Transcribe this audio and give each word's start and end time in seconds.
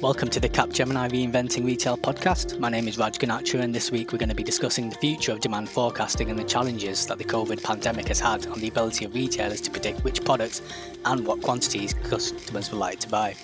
Welcome 0.00 0.28
to 0.30 0.38
the 0.38 0.48
Cap 0.48 0.68
Capgemini 0.68 1.10
Reinventing 1.10 1.64
Retail 1.64 1.96
podcast. 1.96 2.56
My 2.60 2.68
name 2.68 2.86
is 2.86 2.98
Raj 2.98 3.18
Ganatra, 3.18 3.62
and 3.62 3.74
this 3.74 3.90
week 3.90 4.12
we're 4.12 4.18
going 4.18 4.28
to 4.28 4.34
be 4.34 4.44
discussing 4.44 4.88
the 4.88 4.94
future 4.94 5.32
of 5.32 5.40
demand 5.40 5.68
forecasting 5.68 6.30
and 6.30 6.38
the 6.38 6.44
challenges 6.44 7.04
that 7.06 7.18
the 7.18 7.24
COVID 7.24 7.60
pandemic 7.64 8.06
has 8.06 8.20
had 8.20 8.46
on 8.46 8.60
the 8.60 8.68
ability 8.68 9.06
of 9.06 9.12
retailers 9.12 9.60
to 9.62 9.72
predict 9.72 10.04
which 10.04 10.24
products 10.24 10.62
and 11.04 11.26
what 11.26 11.42
quantities 11.42 11.94
customers 11.94 12.70
will 12.70 12.78
like 12.78 13.00
to 13.00 13.08
buy. 13.08 13.34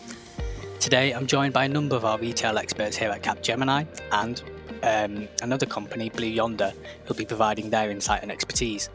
Today, 0.79 1.11
I'm 1.11 1.27
joined 1.27 1.53
by 1.53 1.65
a 1.65 1.69
number 1.69 1.97
of 1.97 2.05
our 2.05 2.19
retail 2.19 2.57
experts 2.57 2.97
here 2.97 3.11
at 3.11 3.25
Capgemini 3.25 3.89
and 4.13 4.41
um, 4.85 5.29
another 5.43 5.67
company, 5.67 6.09
Blue 6.09 6.29
Yonder, 6.29 6.73
who'll 7.05 7.17
be 7.17 7.25
providing 7.25 7.71
their 7.71 7.91
insight 7.91 8.23
and 8.23 8.31
expertise. 8.31 8.91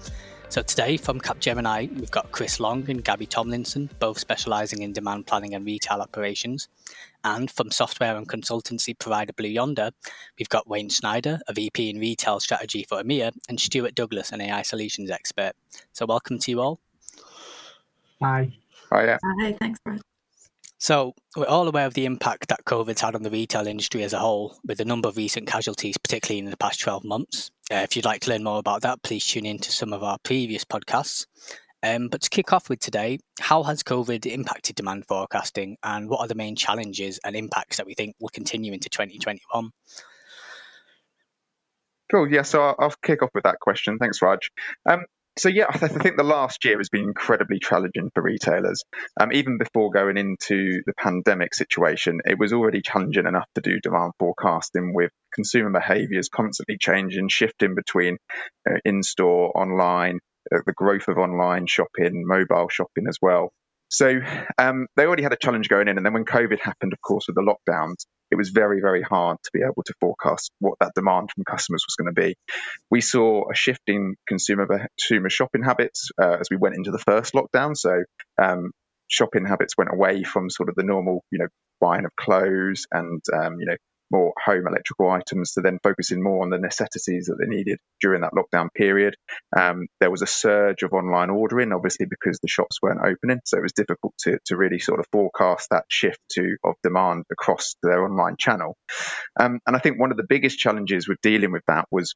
So 0.50 0.64
today 0.64 0.98
from 0.98 1.22
Capgemini, 1.22 1.96
we've 2.00 2.10
got 2.10 2.32
Chris 2.32 2.60
Long 2.60 2.90
and 2.90 3.06
Gabby 3.06 3.28
Tomlinson, 3.28 3.88
both 4.00 4.18
specialising 4.18 4.82
in 4.82 4.94
demand 4.94 5.28
planning 5.28 5.54
and 5.54 5.64
retail 5.64 6.02
operations. 6.02 6.70
And 7.24 7.52
from 7.52 7.70
software 7.70 8.18
and 8.18 8.28
consultancy 8.28 8.98
provider 8.98 9.32
Blue 9.32 9.48
Yonder, 9.48 9.92
we've 10.40 10.50
got 10.50 10.68
Wayne 10.68 10.90
Snyder, 10.90 11.40
a 11.48 11.54
VP 11.54 11.92
in 11.92 12.00
retail 12.00 12.40
strategy 12.40 12.84
for 12.90 13.00
EMEA, 13.04 13.32
and 13.48 13.60
Stuart 13.60 13.94
Douglas, 13.94 14.32
an 14.32 14.42
AI 14.42 14.64
solutions 14.64 15.12
expert. 15.12 15.54
So 15.94 16.08
welcome 16.08 16.40
to 16.40 16.50
you 16.50 16.62
all. 16.62 16.80
Hi. 18.20 18.52
Hi, 18.92 19.06
yeah. 19.06 19.18
Hi, 19.24 19.56
thanks, 19.60 19.80
Brad. 19.86 20.02
So, 20.82 21.14
we're 21.36 21.46
all 21.46 21.68
aware 21.68 21.86
of 21.86 21.94
the 21.94 22.06
impact 22.06 22.48
that 22.48 22.64
COVID's 22.64 23.02
had 23.02 23.14
on 23.14 23.24
the 23.24 23.30
retail 23.30 23.68
industry 23.68 24.02
as 24.04 24.14
a 24.14 24.20
whole, 24.20 24.58
with 24.64 24.80
a 24.80 24.86
number 24.86 25.10
of 25.10 25.18
recent 25.18 25.46
casualties, 25.46 25.98
particularly 25.98 26.40
in 26.40 26.50
the 26.50 26.56
past 26.56 26.80
12 26.80 27.04
months. 27.04 27.52
Uh, 27.70 27.76
if 27.84 27.98
you'd 27.98 28.06
like 28.06 28.22
to 28.22 28.30
learn 28.30 28.46
more 28.46 28.60
about 28.60 28.84
that, 28.84 29.04
please 29.04 29.28
tune 29.28 29.46
in 29.46 29.60
to 29.60 29.74
some 29.74 29.92
of 29.92 30.04
our 30.04 30.18
previous 30.24 30.64
podcasts. 30.64 31.26
Um, 31.84 32.08
but 32.08 32.22
to 32.22 32.30
kick 32.30 32.54
off 32.54 32.70
with 32.70 32.80
today, 32.80 33.20
how 33.42 33.64
has 33.64 33.84
COVID 33.84 34.26
impacted 34.26 34.78
demand 34.78 35.06
forecasting 35.06 35.78
and 35.84 36.10
what 36.10 36.22
are 36.22 36.28
the 36.28 36.36
main 36.36 36.56
challenges 36.56 37.20
and 37.26 37.36
impacts 37.36 37.76
that 37.76 37.86
we 37.86 37.94
think 37.94 38.16
will 38.22 38.30
continue 38.30 38.72
into 38.72 38.90
2021? 38.90 39.72
Cool. 42.10 42.32
Yeah, 42.32 42.42
so 42.44 42.62
I'll, 42.62 42.76
I'll 42.80 42.94
kick 43.04 43.22
off 43.22 43.32
with 43.34 43.44
that 43.44 43.60
question. 43.60 43.98
Thanks, 43.98 44.22
Raj. 44.22 44.50
Um, 44.90 45.06
so 45.40 45.50
yeah, 45.50 45.66
I, 45.70 45.78
th- 45.78 45.92
I, 45.92 46.00
think 46.00 46.18
the 46.18 46.24
last 46.24 46.64
year 46.66 46.78
has 46.78 46.90
been 46.90 47.04
incredibly 47.04 47.60
challenging 47.60 48.12
for 48.14 48.22
retailers. 48.22 48.84
Um, 49.20 49.32
even 49.32 49.58
before 49.58 49.92
going 49.92 50.18
into 50.18 50.82
the 50.86 50.94
pandemic 50.98 51.54
situation, 51.54 52.20
it 52.26 52.38
was 52.38 52.54
already 52.54 52.82
challenging 52.82 53.26
enough 53.26 53.48
to 53.56 53.62
do 53.62 53.80
demand 53.80 54.14
forecasting 54.20 54.94
with 54.94 55.12
consumer 55.34 55.72
behaviours 55.72 56.30
constantly 56.30 56.78
changing, 56.80 57.30
shifting 57.30 57.76
between 57.76 58.18
uh, 58.70 58.76
in-store, 58.86 59.58
online, 59.58 60.20
uh, 60.54 60.60
the 60.66 60.74
growth 60.74 61.08
of 61.08 61.18
online 61.18 61.68
shopping, 61.68 62.26
mobile 62.26 62.70
shopping 62.70 63.06
as 63.08 63.18
well. 63.22 63.50
So 63.90 64.20
um, 64.58 64.88
they 64.96 65.06
already 65.06 65.24
had 65.24 65.34
a 65.34 65.38
challenge 65.38 65.68
going 65.68 65.88
in, 65.88 65.98
and 65.98 66.06
then 66.06 66.14
when 66.14 66.26
COVID 66.26 66.60
happened, 66.60 66.94
of 66.94 67.02
course, 67.02 67.26
with 67.28 67.36
the 67.36 67.42
lockdowns, 67.42 68.06
it 68.32 68.36
was 68.36 68.50
very, 68.50 68.82
very 68.82 69.02
hard 69.02 69.38
to 69.44 69.50
be 69.54 69.62
able 69.62 69.84
to 69.86 69.94
forecast 70.00 70.52
what 70.60 70.76
that 70.80 70.94
demand 70.96 71.30
from 71.34 71.44
customers 71.44 71.84
was 71.88 71.96
going 71.96 72.14
to 72.14 72.22
be. 72.22 72.36
We 72.90 73.02
saw 73.02 73.50
a 73.52 73.56
shifting 73.56 74.16
consumer 74.28 74.88
consumer 74.98 75.30
shopping 75.30 75.64
habits 75.64 76.10
uh, 76.22 76.38
as 76.40 76.50
we 76.50 76.58
went 76.58 76.76
into 76.76 76.92
the 76.92 77.00
first 77.00 77.34
lockdown. 77.34 77.76
So 77.76 78.04
um, 78.42 78.72
shopping 79.08 79.46
habits 79.46 79.76
went 79.78 79.92
away 79.92 80.24
from 80.24 80.50
sort 80.50 80.70
of 80.70 80.76
the 80.76 80.84
normal, 80.84 81.24
you 81.32 81.40
know, 81.40 81.48
buying 81.82 82.06
of 82.06 82.16
clothes 82.16 82.86
and 82.92 83.22
um, 83.34 83.60
you 83.60 83.66
know 83.66 83.76
more 84.12 84.34
home 84.44 84.68
electrical 84.68 85.10
items 85.10 85.54
to 85.54 85.62
then 85.62 85.80
focusing 85.84 86.24
more 86.24 86.44
on 86.44 86.50
the 86.50 86.58
necessities 86.58 87.26
that 87.28 87.38
they 87.40 87.48
needed 87.48 87.80
during 88.02 88.22
that 88.22 88.34
lockdown 88.34 88.68
period. 88.74 89.16
Um, 89.58 89.88
there 90.00 90.12
was 90.12 90.22
a 90.22 90.28
surge 90.28 90.84
of 90.84 90.94
online 90.94 91.30
ordering, 91.30 91.72
obviously 91.72 92.06
because 92.10 92.40
the 92.42 92.48
shops 92.48 92.80
weren't 92.82 93.02
opening, 93.06 93.40
so 93.46 93.58
it 93.58 93.64
was 93.64 93.74
difficult 93.74 94.14
to, 94.20 94.40
to 94.46 94.58
really 94.58 94.80
sort 94.80 95.00
of 95.00 95.06
forecast 95.12 95.70
that 95.72 95.86
shift 95.90 96.20
to 96.34 96.58
of 96.64 96.76
demand 96.84 97.26
across 97.32 97.76
their 97.84 98.04
online 98.04 98.36
channel. 98.38 98.76
Um, 99.40 99.60
and 99.66 99.76
I 99.76 99.80
think 99.80 100.00
one 100.00 100.12
of 100.12 100.18
the 100.18 100.26
biggest 100.28 100.60
challenges 100.60 101.08
with 101.08 101.20
dealing 101.22 101.52
with 101.52 101.64
that 101.68 101.86
was 101.92 102.16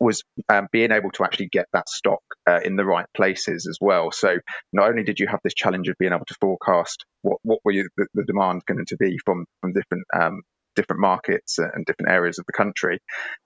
was 0.00 0.22
um, 0.48 0.66
being 0.72 0.92
able 0.92 1.10
to 1.10 1.24
actually 1.24 1.48
get 1.48 1.66
that 1.72 1.88
stock 1.88 2.22
uh, 2.48 2.60
in 2.64 2.76
the 2.76 2.84
right 2.86 3.06
places 3.14 3.66
as 3.68 3.76
well. 3.80 4.10
So 4.10 4.38
not 4.72 4.88
only 4.88 5.04
did 5.04 5.20
you 5.20 5.26
have 5.26 5.40
this 5.44 5.54
challenge 5.54 5.88
of 5.88 5.96
being 5.98 6.12
able 6.12 6.24
to 6.24 6.36
forecast 6.40 7.04
what 7.22 7.38
what 7.42 7.58
were 7.64 7.72
you, 7.72 7.88
the, 7.96 8.06
the 8.14 8.24
demand 8.24 8.62
going 8.66 8.84
to 8.86 8.96
be 8.96 9.18
from 9.24 9.44
from 9.60 9.74
different 9.74 10.04
um, 10.14 10.42
different 10.80 11.00
markets 11.00 11.58
and 11.58 11.84
different 11.84 12.10
areas 12.10 12.38
of 12.38 12.46
the 12.46 12.52
country, 12.52 12.98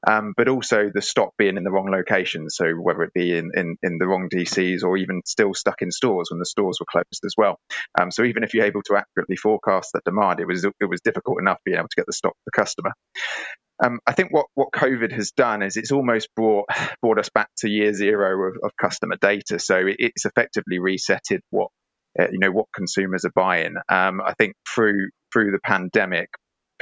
um, 0.09 0.35
but 0.37 0.49
also 0.49 0.91
the 0.95 1.03
stock 1.03 1.31
being 1.37 1.57
in 1.57 1.65
the 1.65 1.71
wrong 1.73 1.91
location. 1.91 2.49
So 2.49 2.73
whether 2.75 3.03
it 3.03 3.13
be 3.13 3.37
in, 3.37 3.51
in, 3.55 3.77
in, 3.83 3.99
the 3.99 4.07
wrong 4.07 4.29
DCs 4.33 4.85
or 4.85 4.97
even 4.97 5.23
still 5.27 5.53
stuck 5.55 5.83
in 5.83 5.91
stores 5.91 6.29
when 6.31 6.39
the 6.39 6.47
stores 6.47 6.79
were 6.79 6.87
closed 6.89 7.25
as 7.25 7.35
well. 7.37 7.59
Um, 8.01 8.13
so 8.13 8.23
even 8.23 8.45
if 8.45 8.55
you're 8.55 8.67
able 8.67 8.83
to 8.83 8.97
accurately 8.97 9.37
forecast 9.37 9.91
that 9.95 10.05
demand, 10.05 10.39
it 10.39 10.47
was 10.47 10.65
it 10.65 10.89
was 10.89 11.01
difficult 11.01 11.41
enough 11.41 11.59
being 11.65 11.79
able 11.79 11.89
to 11.89 11.97
get 11.97 12.07
the 12.07 12.13
stock 12.13 12.35
to 12.35 12.43
the 12.47 12.63
customer. 12.63 12.93
Um, 13.83 13.99
I 14.07 14.13
think 14.13 14.33
what, 14.33 14.47
what 14.55 14.69
COVID 14.73 15.11
has 15.13 15.33
done 15.33 15.63
is 15.63 15.77
it's 15.77 15.91
almost 15.91 16.29
brought 16.37 16.67
brought 17.03 17.19
us 17.19 17.31
back 17.31 17.49
to 17.59 17.69
year 17.69 17.93
zero 17.93 18.49
of, 18.49 18.57
of 18.63 18.71
customer 18.81 19.17
data. 19.21 19.59
So 19.59 19.79
it, 19.79 19.97
it's 19.99 20.25
effectively 20.25 20.79
resetted 20.79 21.41
what 21.51 21.71
uh, 22.19 22.29
you 22.31 22.39
know 22.39 22.53
what 22.53 22.67
consumers 22.75 23.25
are 23.25 23.33
buying. 23.35 23.75
Um, 23.89 24.21
I 24.21 24.35
think 24.39 24.55
through 24.73 25.11
through 25.33 25.51
the 25.51 25.59
pandemic, 25.65 26.29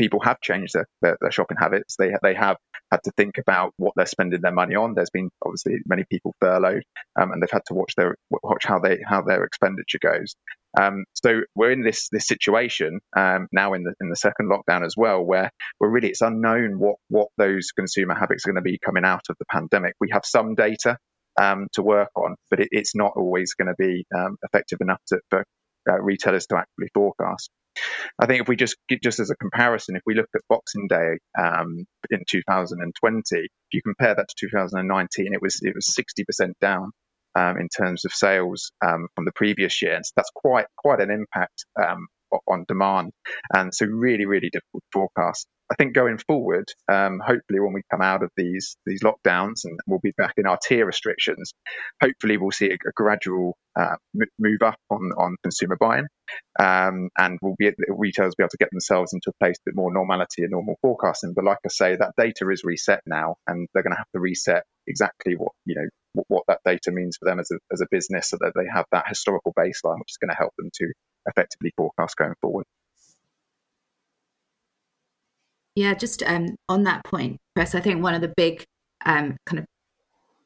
people 0.02 0.20
have 0.20 0.40
changed 0.40 0.74
their, 0.74 0.88
their, 1.00 1.16
their, 1.20 1.30
shopping 1.30 1.56
habits. 1.60 1.94
They 1.96 2.10
they 2.22 2.34
have 2.34 2.56
had 2.90 3.04
to 3.04 3.12
think 3.16 3.38
about 3.38 3.72
what 3.76 3.92
they're 3.94 4.06
spending 4.06 4.40
their 4.40 4.52
money 4.52 4.74
on. 4.74 4.94
There's 4.94 5.10
been 5.10 5.30
obviously 5.46 5.76
many 5.86 6.04
people 6.10 6.34
furloughed, 6.40 6.82
um, 7.20 7.30
and 7.30 7.40
they've 7.40 7.50
had 7.50 7.64
to 7.66 7.74
watch 7.74 7.94
their 7.96 8.16
watch 8.30 8.64
how 8.64 8.80
they 8.80 8.98
how 9.06 9.22
their 9.22 9.44
expenditure 9.44 10.00
goes. 10.02 10.34
Um, 10.80 11.04
so 11.14 11.42
we're 11.54 11.70
in 11.70 11.82
this 11.82 12.08
this 12.10 12.26
situation 12.26 12.98
um, 13.16 13.46
now 13.52 13.74
in 13.74 13.84
the 13.84 13.94
in 14.00 14.08
the 14.10 14.16
second 14.16 14.50
lockdown 14.50 14.84
as 14.84 14.94
well, 14.96 15.22
where 15.22 15.50
we're 15.78 15.90
really 15.90 16.08
it's 16.08 16.20
unknown 16.20 16.80
what 16.80 16.96
what 17.08 17.28
those 17.38 17.70
consumer 17.70 18.14
habits 18.14 18.44
are 18.44 18.52
going 18.52 18.62
to 18.64 18.68
be 18.68 18.80
coming 18.84 19.04
out 19.04 19.22
of 19.30 19.36
the 19.38 19.46
pandemic. 19.48 19.94
We 20.00 20.08
have 20.12 20.24
some 20.24 20.56
data 20.56 20.98
um, 21.40 21.68
to 21.74 21.82
work 21.82 22.10
on, 22.16 22.34
but 22.50 22.58
it, 22.58 22.68
it's 22.72 22.96
not 22.96 23.12
always 23.14 23.54
going 23.54 23.68
to 23.68 23.76
be 23.78 24.04
um, 24.14 24.36
effective 24.42 24.80
enough 24.80 25.00
to, 25.08 25.20
for 25.30 25.44
uh, 25.88 26.00
retailers 26.00 26.46
to 26.48 26.56
actually 26.56 26.88
forecast. 26.92 27.50
I 28.18 28.26
think 28.26 28.42
if 28.42 28.48
we 28.48 28.56
just 28.56 28.76
just 29.02 29.20
as 29.20 29.30
a 29.30 29.36
comparison, 29.36 29.96
if 29.96 30.02
we 30.06 30.14
look 30.14 30.28
at 30.34 30.42
Boxing 30.48 30.88
Day 30.88 31.18
um, 31.38 31.86
in 32.10 32.24
2020, 32.28 33.36
if 33.36 33.48
you 33.72 33.82
compare 33.82 34.14
that 34.14 34.28
to 34.28 34.46
2019, 34.48 35.34
it 35.34 35.42
was 35.42 35.60
it 35.62 35.74
was 35.74 35.86
60% 35.88 36.52
down 36.60 36.92
um, 37.34 37.58
in 37.58 37.68
terms 37.68 38.04
of 38.04 38.12
sales 38.12 38.72
um, 38.84 39.08
from 39.14 39.24
the 39.24 39.32
previous 39.32 39.82
year, 39.82 39.96
and 39.96 40.06
so 40.06 40.12
that's 40.16 40.30
quite 40.34 40.66
quite 40.76 41.00
an 41.00 41.10
impact 41.10 41.64
um, 41.82 42.06
on 42.46 42.64
demand, 42.68 43.12
and 43.54 43.74
so 43.74 43.86
really 43.86 44.26
really 44.26 44.50
difficult 44.50 44.82
to 44.82 44.88
forecast. 44.92 45.46
I 45.70 45.74
think 45.76 45.94
going 45.94 46.18
forward, 46.18 46.66
um, 46.90 47.18
hopefully 47.18 47.58
when 47.58 47.72
we 47.72 47.80
come 47.90 48.02
out 48.02 48.22
of 48.22 48.30
these 48.36 48.76
these 48.84 49.00
lockdowns 49.02 49.64
and 49.64 49.78
we'll 49.86 50.00
be 50.00 50.12
back 50.18 50.34
in 50.36 50.46
our 50.46 50.58
tier 50.62 50.84
restrictions, 50.84 51.52
hopefully 52.02 52.36
we'll 52.36 52.50
see 52.50 52.70
a, 52.70 52.74
a 52.74 52.92
gradual 52.94 53.56
uh, 53.74 53.96
move 54.38 54.60
up 54.62 54.76
on, 54.90 55.12
on 55.16 55.36
consumer 55.42 55.76
buying, 55.80 56.06
um, 56.60 57.08
and 57.16 57.38
we'll 57.40 57.54
be 57.58 57.70
retailers 57.88 58.34
will 58.36 58.42
be 58.42 58.44
able 58.44 58.50
to 58.50 58.56
get 58.58 58.70
themselves 58.70 59.14
into 59.14 59.30
a 59.30 59.44
place 59.44 59.56
with 59.64 59.74
more 59.74 59.92
normality 59.92 60.42
and 60.42 60.50
normal 60.50 60.76
forecasting. 60.82 61.32
But 61.34 61.44
like 61.44 61.58
I 61.64 61.68
say, 61.68 61.96
that 61.96 62.12
data 62.18 62.50
is 62.50 62.64
reset 62.64 63.00
now, 63.06 63.36
and 63.46 63.66
they're 63.72 63.82
going 63.82 63.94
to 63.94 63.98
have 63.98 64.10
to 64.14 64.20
reset 64.20 64.64
exactly 64.86 65.36
what 65.36 65.52
you 65.64 65.76
know 65.76 65.88
what, 66.12 66.24
what 66.28 66.44
that 66.48 66.60
data 66.66 66.90
means 66.90 67.16
for 67.18 67.24
them 67.30 67.40
as 67.40 67.50
a 67.50 67.56
as 67.72 67.80
a 67.80 67.86
business, 67.90 68.28
so 68.28 68.36
that 68.40 68.52
they 68.54 68.66
have 68.70 68.84
that 68.92 69.08
historical 69.08 69.54
baseline, 69.58 69.98
which 70.00 70.10
is 70.10 70.18
going 70.20 70.30
to 70.30 70.36
help 70.36 70.52
them 70.58 70.68
to 70.74 70.92
effectively 71.26 71.72
forecast 71.76 72.16
going 72.16 72.34
forward. 72.40 72.64
Yeah, 75.74 75.94
just 75.94 76.22
um, 76.24 76.56
on 76.68 76.82
that 76.84 77.04
point, 77.04 77.38
Chris, 77.56 77.74
I 77.74 77.80
think 77.80 78.02
one 78.02 78.14
of 78.14 78.20
the 78.20 78.32
big 78.36 78.64
um, 79.06 79.36
kind 79.46 79.60
of 79.60 79.66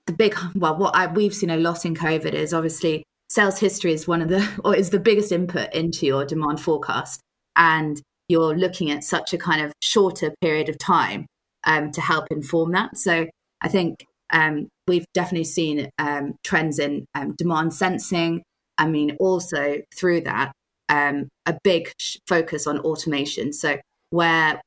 the 0.07 0.13
big 0.13 0.37
well, 0.55 0.77
what 0.77 0.95
I, 0.95 1.09
we've 1.09 1.35
seen 1.35 1.51
a 1.51 1.57
lot 1.57 1.85
in 1.85 1.95
COVID 1.95 2.33
is 2.33 2.55
obviously 2.55 3.03
sales 3.29 3.59
history 3.59 3.93
is 3.93 4.07
one 4.07 4.23
of 4.23 4.29
the 4.29 4.49
or 4.65 4.75
is 4.77 4.91
the 4.91 5.01
biggest 5.01 5.33
input 5.33 5.73
into 5.75 6.07
your 6.07 6.25
demand 6.25 6.61
forecast, 6.61 7.21
and 7.57 8.01
you're 8.29 8.57
looking 8.57 8.91
at 8.91 9.05
such 9.05 9.33
a 9.35 9.39
kind 9.39 9.63
of 9.63 9.73
shorter 9.83 10.33
period 10.41 10.69
of 10.69 10.79
time 10.79 11.27
um, 11.65 11.91
to 11.93 12.01
help 12.01 12.27
inform 12.31 12.73
that. 12.73 12.97
So 12.97 13.27
I 13.61 13.69
think 13.69 14.05
um, 14.33 14.69
we've 14.87 15.07
definitely 15.15 15.45
seen 15.45 15.89
um, 15.99 16.37
trends 16.45 16.79
in 16.79 17.07
um, 17.15 17.35
demand 17.37 17.75
sensing. 17.75 18.43
I 18.79 18.87
mean, 18.87 19.17
also 19.19 19.79
through 19.97 20.23
that, 20.23 20.53
um, 20.89 21.29
a 21.47 21.59
big 21.63 21.93
sh- 21.99 22.17
focus 22.27 22.67
on 22.67 22.79
automation. 22.81 23.53
So 23.53 23.79
where 24.11 24.61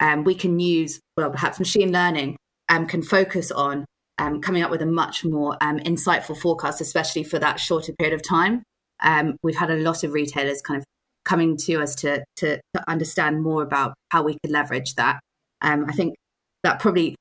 um, 0.00 0.24
we 0.24 0.34
can 0.34 0.58
use, 0.60 1.00
well, 1.16 1.30
perhaps 1.30 1.58
machine 1.58 1.92
learning 1.92 2.36
um, 2.68 2.86
can 2.86 3.02
focus 3.02 3.50
on 3.50 3.84
um, 4.18 4.40
coming 4.40 4.62
up 4.62 4.70
with 4.70 4.82
a 4.82 4.86
much 4.86 5.24
more 5.24 5.56
um, 5.60 5.78
insightful 5.80 6.36
forecast, 6.36 6.80
especially 6.80 7.24
for 7.24 7.38
that 7.38 7.58
shorter 7.58 7.92
period 7.98 8.14
of 8.14 8.22
time. 8.22 8.62
Um, 9.02 9.36
we've 9.42 9.56
had 9.56 9.70
a 9.70 9.76
lot 9.76 10.04
of 10.04 10.12
retailers 10.12 10.62
kind 10.62 10.78
of 10.78 10.84
coming 11.24 11.56
to 11.56 11.82
us 11.82 11.94
to, 11.96 12.24
to, 12.36 12.60
to 12.74 12.90
understand 12.90 13.42
more 13.42 13.62
about 13.62 13.94
how 14.10 14.22
we 14.22 14.36
could 14.44 14.50
leverage 14.50 14.94
that. 14.94 15.20
Um, 15.62 15.86
I 15.88 15.92
think 15.92 16.14
that 16.62 16.80
probably 16.80 17.16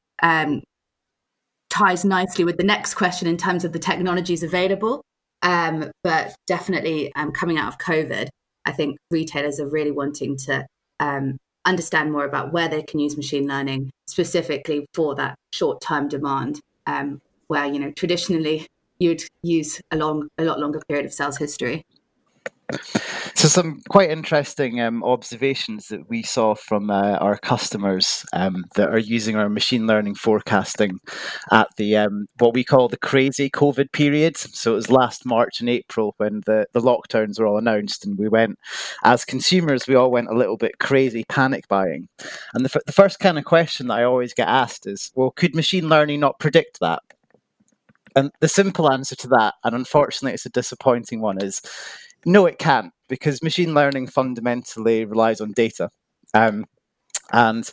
ties 1.70 2.06
nicely 2.06 2.46
with 2.46 2.58
the 2.58 2.64
next 2.64 2.94
question 2.94 3.28
in 3.28 3.38
terms 3.38 3.66
of 3.66 3.74
the 3.74 3.80
technologies 3.80 4.44
available. 4.44 5.02
but 5.42 6.36
definitely 6.48 7.12
coming 7.34 7.58
out 7.58 7.68
of 7.70 7.78
COVID, 7.80 8.28
I 8.66 8.72
think 8.72 8.98
retailers 9.12 9.60
are 9.60 9.68
really 9.68 9.92
wanting 9.92 10.38
to 10.38 10.66
um, 11.00 11.38
understand 11.66 12.12
more 12.12 12.26
about 12.26 12.54
where 12.54 12.68
they 12.68 12.84
can 12.84 13.00
use 13.00 13.18
machine 13.18 13.48
learning 13.48 13.92
specifically 14.08 14.86
for 14.94 15.16
that 15.16 15.38
short-term 15.52 16.08
demand, 16.08 16.62
um, 16.88 17.22
where 17.48 17.66
you 17.66 17.80
know 17.80 17.92
traditionally 17.92 18.68
you'd 19.00 19.24
use 19.42 19.82
a 19.92 19.98
long, 19.98 20.28
a 20.38 20.44
lot 20.44 20.60
longer 20.60 20.82
period 20.88 21.06
of 21.06 21.14
sales 21.14 21.38
history. 21.38 21.84
So, 23.36 23.48
some 23.48 23.82
quite 23.90 24.10
interesting 24.10 24.80
um, 24.80 25.04
observations 25.04 25.88
that 25.88 26.10
we 26.10 26.24
saw 26.24 26.56
from 26.56 26.90
uh, 26.90 27.18
our 27.18 27.38
customers 27.38 28.26
um, 28.34 28.66
that 28.76 28.90
are 28.90 29.00
using 29.00 29.36
our 29.36 29.50
machine 29.50 29.88
learning 29.88 30.16
forecasting 30.16 31.00
at 31.52 31.68
the 31.78 31.98
um, 31.98 32.28
what 32.40 32.54
we 32.54 32.64
call 32.64 32.88
the 32.88 32.98
crazy 32.98 33.50
COVID 33.50 33.92
period. 33.92 34.38
So, 34.38 34.74
it 34.74 34.76
was 34.76 34.92
last 34.92 35.26
March 35.26 35.60
and 35.60 35.70
April 35.70 36.14
when 36.18 36.42
the, 36.46 36.66
the 36.74 36.80
lockdowns 36.80 37.40
were 37.40 37.48
all 37.48 37.58
announced, 37.58 38.06
and 38.06 38.18
we 38.18 38.30
went, 38.30 38.58
as 39.04 39.26
consumers, 39.26 39.88
we 39.88 39.96
all 39.96 40.12
went 40.12 40.30
a 40.30 40.38
little 40.38 40.58
bit 40.58 40.80
crazy 40.80 41.26
panic 41.28 41.68
buying. 41.68 42.08
And 42.54 42.64
the, 42.64 42.72
f- 42.74 42.86
the 42.86 42.92
first 42.92 43.20
kind 43.20 43.38
of 43.38 43.46
question 43.46 43.88
that 43.88 44.00
I 44.00 44.04
always 44.04 44.34
get 44.34 44.48
asked 44.48 44.88
is, 44.88 45.12
well, 45.16 45.32
could 45.32 45.56
machine 45.56 45.90
learning 45.90 46.20
not 46.20 46.40
predict 46.40 46.80
that? 46.80 47.02
And 48.16 48.32
the 48.40 48.48
simple 48.48 48.92
answer 48.92 49.16
to 49.16 49.28
that, 49.30 49.56
and 49.64 49.76
unfortunately 49.76 50.34
it's 50.34 50.46
a 50.46 50.50
disappointing 50.50 51.22
one, 51.22 51.44
is 51.44 51.62
no, 52.26 52.46
it 52.46 52.60
can't, 52.60 52.92
because 53.10 53.44
machine 53.44 53.74
learning 53.74 54.08
fundamentally 54.08 55.06
relies 55.06 55.42
on 55.42 55.52
data. 55.52 55.90
Um, 56.34 56.66
and 57.32 57.70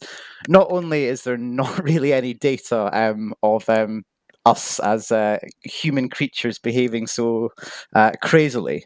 not 0.48 0.68
only 0.70 1.04
is 1.04 1.22
there 1.22 1.36
not 1.36 1.78
really 1.84 2.12
any 2.12 2.34
data 2.34 2.90
um, 2.92 3.34
of 3.42 3.68
um, 3.68 4.02
us 4.46 4.78
as 4.80 5.12
uh, 5.12 5.38
human 5.64 6.08
creatures 6.08 6.58
behaving 6.58 7.06
so 7.06 7.50
uh, 7.94 8.12
crazily, 8.22 8.84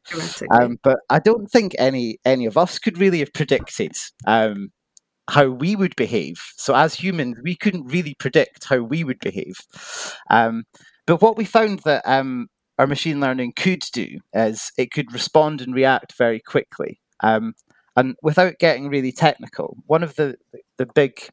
um, 0.51 0.79
but 0.83 0.99
I 1.11 1.19
don't 1.21 1.51
think 1.51 1.75
any 1.79 2.19
any 2.25 2.47
of 2.47 2.57
us 2.57 2.79
could 2.79 2.99
really 2.99 3.21
have 3.21 3.33
predicted 3.33 3.93
um, 4.27 4.71
how 5.29 5.49
we 5.49 5.77
would 5.77 5.97
behave. 5.97 6.43
So 6.57 6.75
as 6.75 6.95
humans, 6.95 7.39
we 7.43 7.57
couldn't 7.57 7.87
really 7.87 8.15
predict 8.19 8.65
how 8.65 8.79
we 8.81 9.05
would 9.05 9.21
behave. 9.21 9.57
Um, 10.31 10.65
but 11.07 11.23
what 11.23 11.37
we 11.37 11.45
found 11.45 11.81
that 11.81 12.03
our 12.79 12.87
machine 12.87 13.21
learning 13.21 13.53
could 13.57 13.85
do 13.93 14.19
is 14.33 14.73
it 14.77 14.91
could 14.93 15.13
respond 15.13 15.61
and 15.61 15.75
react 15.75 16.15
very 16.17 16.41
quickly. 16.41 17.01
Um, 17.23 17.55
and 17.97 18.17
without 18.23 18.59
getting 18.59 18.89
really 18.89 19.13
technical, 19.13 19.77
one 19.87 20.03
of 20.03 20.17
the, 20.17 20.37
the 20.79 20.87
big 20.87 21.29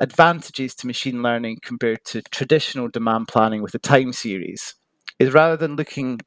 advantages 0.00 0.74
to 0.76 0.86
machine 0.86 1.22
learning 1.22 1.58
compared 1.62 2.04
to 2.06 2.22
traditional 2.22 2.88
demand 2.88 3.28
planning 3.28 3.62
with 3.62 3.74
a 3.74 3.78
time 3.78 4.12
series 4.12 4.74
is 5.18 5.34
rather 5.34 5.56
than 5.56 5.76
looking 5.76 6.20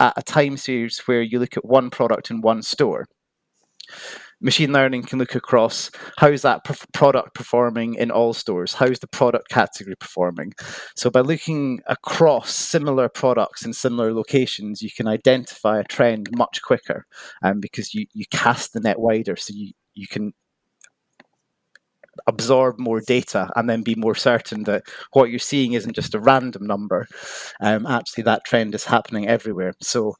at 0.00 0.14
a 0.16 0.22
time 0.22 0.56
series 0.56 0.98
where 1.06 1.22
you 1.22 1.38
look 1.38 1.56
at 1.56 1.64
one 1.64 1.90
product 1.90 2.30
in 2.30 2.40
one 2.40 2.62
store, 2.62 3.06
machine 4.44 4.72
learning 4.72 5.02
can 5.02 5.18
look 5.18 5.34
across 5.34 5.90
how's 6.18 6.42
that 6.42 6.62
product 6.92 7.34
performing 7.34 7.94
in 7.94 8.10
all 8.10 8.34
stores? 8.34 8.74
How's 8.74 8.98
the 9.00 9.08
product 9.08 9.48
category 9.48 9.96
performing? 9.96 10.52
So 10.94 11.10
by 11.10 11.20
looking 11.20 11.80
across 11.86 12.54
similar 12.54 13.08
products 13.08 13.64
in 13.64 13.72
similar 13.72 14.12
locations 14.12 14.82
you 14.82 14.90
can 14.90 15.08
identify 15.08 15.80
a 15.80 15.84
trend 15.84 16.28
much 16.36 16.60
quicker 16.62 17.06
um, 17.42 17.58
because 17.58 17.94
you, 17.94 18.06
you 18.12 18.26
cast 18.30 18.74
the 18.74 18.80
net 18.80 19.00
wider 19.00 19.34
so 19.36 19.54
you, 19.54 19.72
you 19.94 20.06
can 20.06 20.34
absorb 22.26 22.78
more 22.78 23.00
data 23.00 23.50
and 23.56 23.68
then 23.68 23.82
be 23.82 23.94
more 23.94 24.14
certain 24.14 24.64
that 24.64 24.84
what 25.12 25.30
you're 25.30 25.38
seeing 25.38 25.72
isn't 25.72 25.94
just 25.94 26.14
a 26.14 26.20
random 26.20 26.66
number. 26.66 27.06
Um, 27.60 27.86
actually 27.86 28.24
that 28.24 28.44
trend 28.44 28.74
is 28.74 28.84
happening 28.84 29.26
everywhere. 29.26 29.74
So 29.80 30.14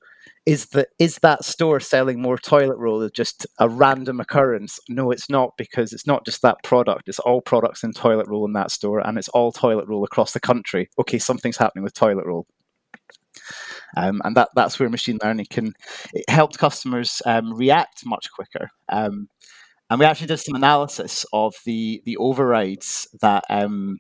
is 0.47 0.67
that 0.67 0.89
is 0.99 1.17
that 1.23 1.45
store 1.45 1.81
selling 1.81 2.21
more 2.21 2.37
toilet 2.37 2.77
roll 2.77 3.09
just 3.09 3.47
a 3.59 3.69
random 3.69 4.21
occurrence? 4.21 4.79
No, 4.89 5.11
it's 5.11 5.31
not 5.31 5.53
because 5.57 5.93
it's 5.93 6.07
not 6.07 6.25
just 6.25 6.43
that 6.43 6.63
product. 6.63 7.09
It's 7.09 7.19
all 7.19 7.41
products 7.41 7.83
in 7.83 7.93
toilet 7.93 8.29
roll 8.29 8.45
in 8.45 8.53
that 8.53 8.71
store, 8.71 9.01
and 9.01 9.17
it's 9.17 9.29
all 9.29 9.53
toilet 9.53 9.89
roll 9.89 10.05
across 10.05 10.33
the 10.33 10.41
country. 10.41 10.91
Okay, 10.99 11.19
something's 11.19 11.57
happening 11.57 11.83
with 11.83 11.95
toilet 11.95 12.27
roll. 12.27 12.47
Um, 13.97 14.21
and 14.25 14.37
that, 14.37 14.49
that's 14.55 14.79
where 14.79 14.89
machine 14.89 15.19
learning 15.23 15.47
can 15.51 15.73
help 16.29 16.57
customers 16.57 17.23
um, 17.27 17.55
react 17.55 18.03
much 18.05 18.29
quicker. 18.35 18.71
Um, 18.91 19.29
and 19.91 20.01
we 20.01 20.07
actually 20.07 20.27
did 20.29 20.39
some 20.39 20.57
analysis 20.57 21.25
of 21.33 21.55
the 21.65 22.03
the 22.05 22.17
overrides 22.17 23.07
that 23.21 23.45
um, 23.51 23.99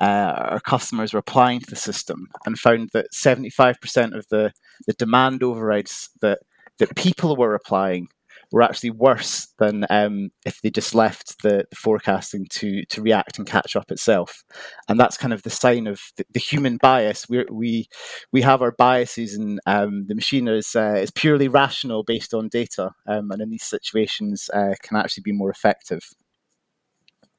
uh, 0.00 0.32
our 0.52 0.60
customers 0.60 1.12
were 1.12 1.18
applying 1.18 1.60
to 1.60 1.70
the 1.70 1.76
system 1.76 2.28
and 2.46 2.58
found 2.58 2.90
that 2.92 3.12
75% 3.12 4.16
of 4.16 4.26
the, 4.30 4.52
the 4.86 4.94
demand 4.94 5.42
overrides 5.42 6.10
that, 6.20 6.38
that 6.78 6.96
people 6.96 7.36
were 7.36 7.54
applying 7.54 8.08
were 8.52 8.62
actually 8.62 8.90
worse 8.90 9.46
than 9.58 9.86
um, 9.90 10.30
if 10.44 10.60
they 10.60 10.70
just 10.70 10.94
left 10.94 11.40
the, 11.42 11.64
the, 11.70 11.76
forecasting 11.76 12.46
to 12.50 12.84
to 12.86 13.02
react 13.02 13.38
and 13.38 13.46
catch 13.46 13.76
up 13.76 13.90
itself. 13.90 14.42
And 14.88 14.98
that's 14.98 15.16
kind 15.16 15.32
of 15.32 15.42
the 15.42 15.50
sign 15.50 15.86
of 15.86 16.00
the, 16.16 16.24
the 16.32 16.40
human 16.40 16.76
bias. 16.76 17.28
we 17.28 17.44
we 17.50 17.88
we 18.32 18.42
have 18.42 18.62
our 18.62 18.72
biases, 18.72 19.34
and 19.34 19.60
um, 19.66 20.06
the 20.08 20.14
machine 20.14 20.48
is 20.48 20.74
uh, 20.74 20.96
is 20.96 21.10
purely 21.10 21.48
rational 21.48 22.02
based 22.02 22.34
on 22.34 22.48
data, 22.48 22.90
um, 23.06 23.30
and 23.30 23.40
in 23.40 23.50
these 23.50 23.64
situations 23.64 24.50
uh, 24.52 24.74
can 24.82 24.96
actually 24.96 25.22
be 25.22 25.32
more 25.32 25.50
effective. 25.50 26.02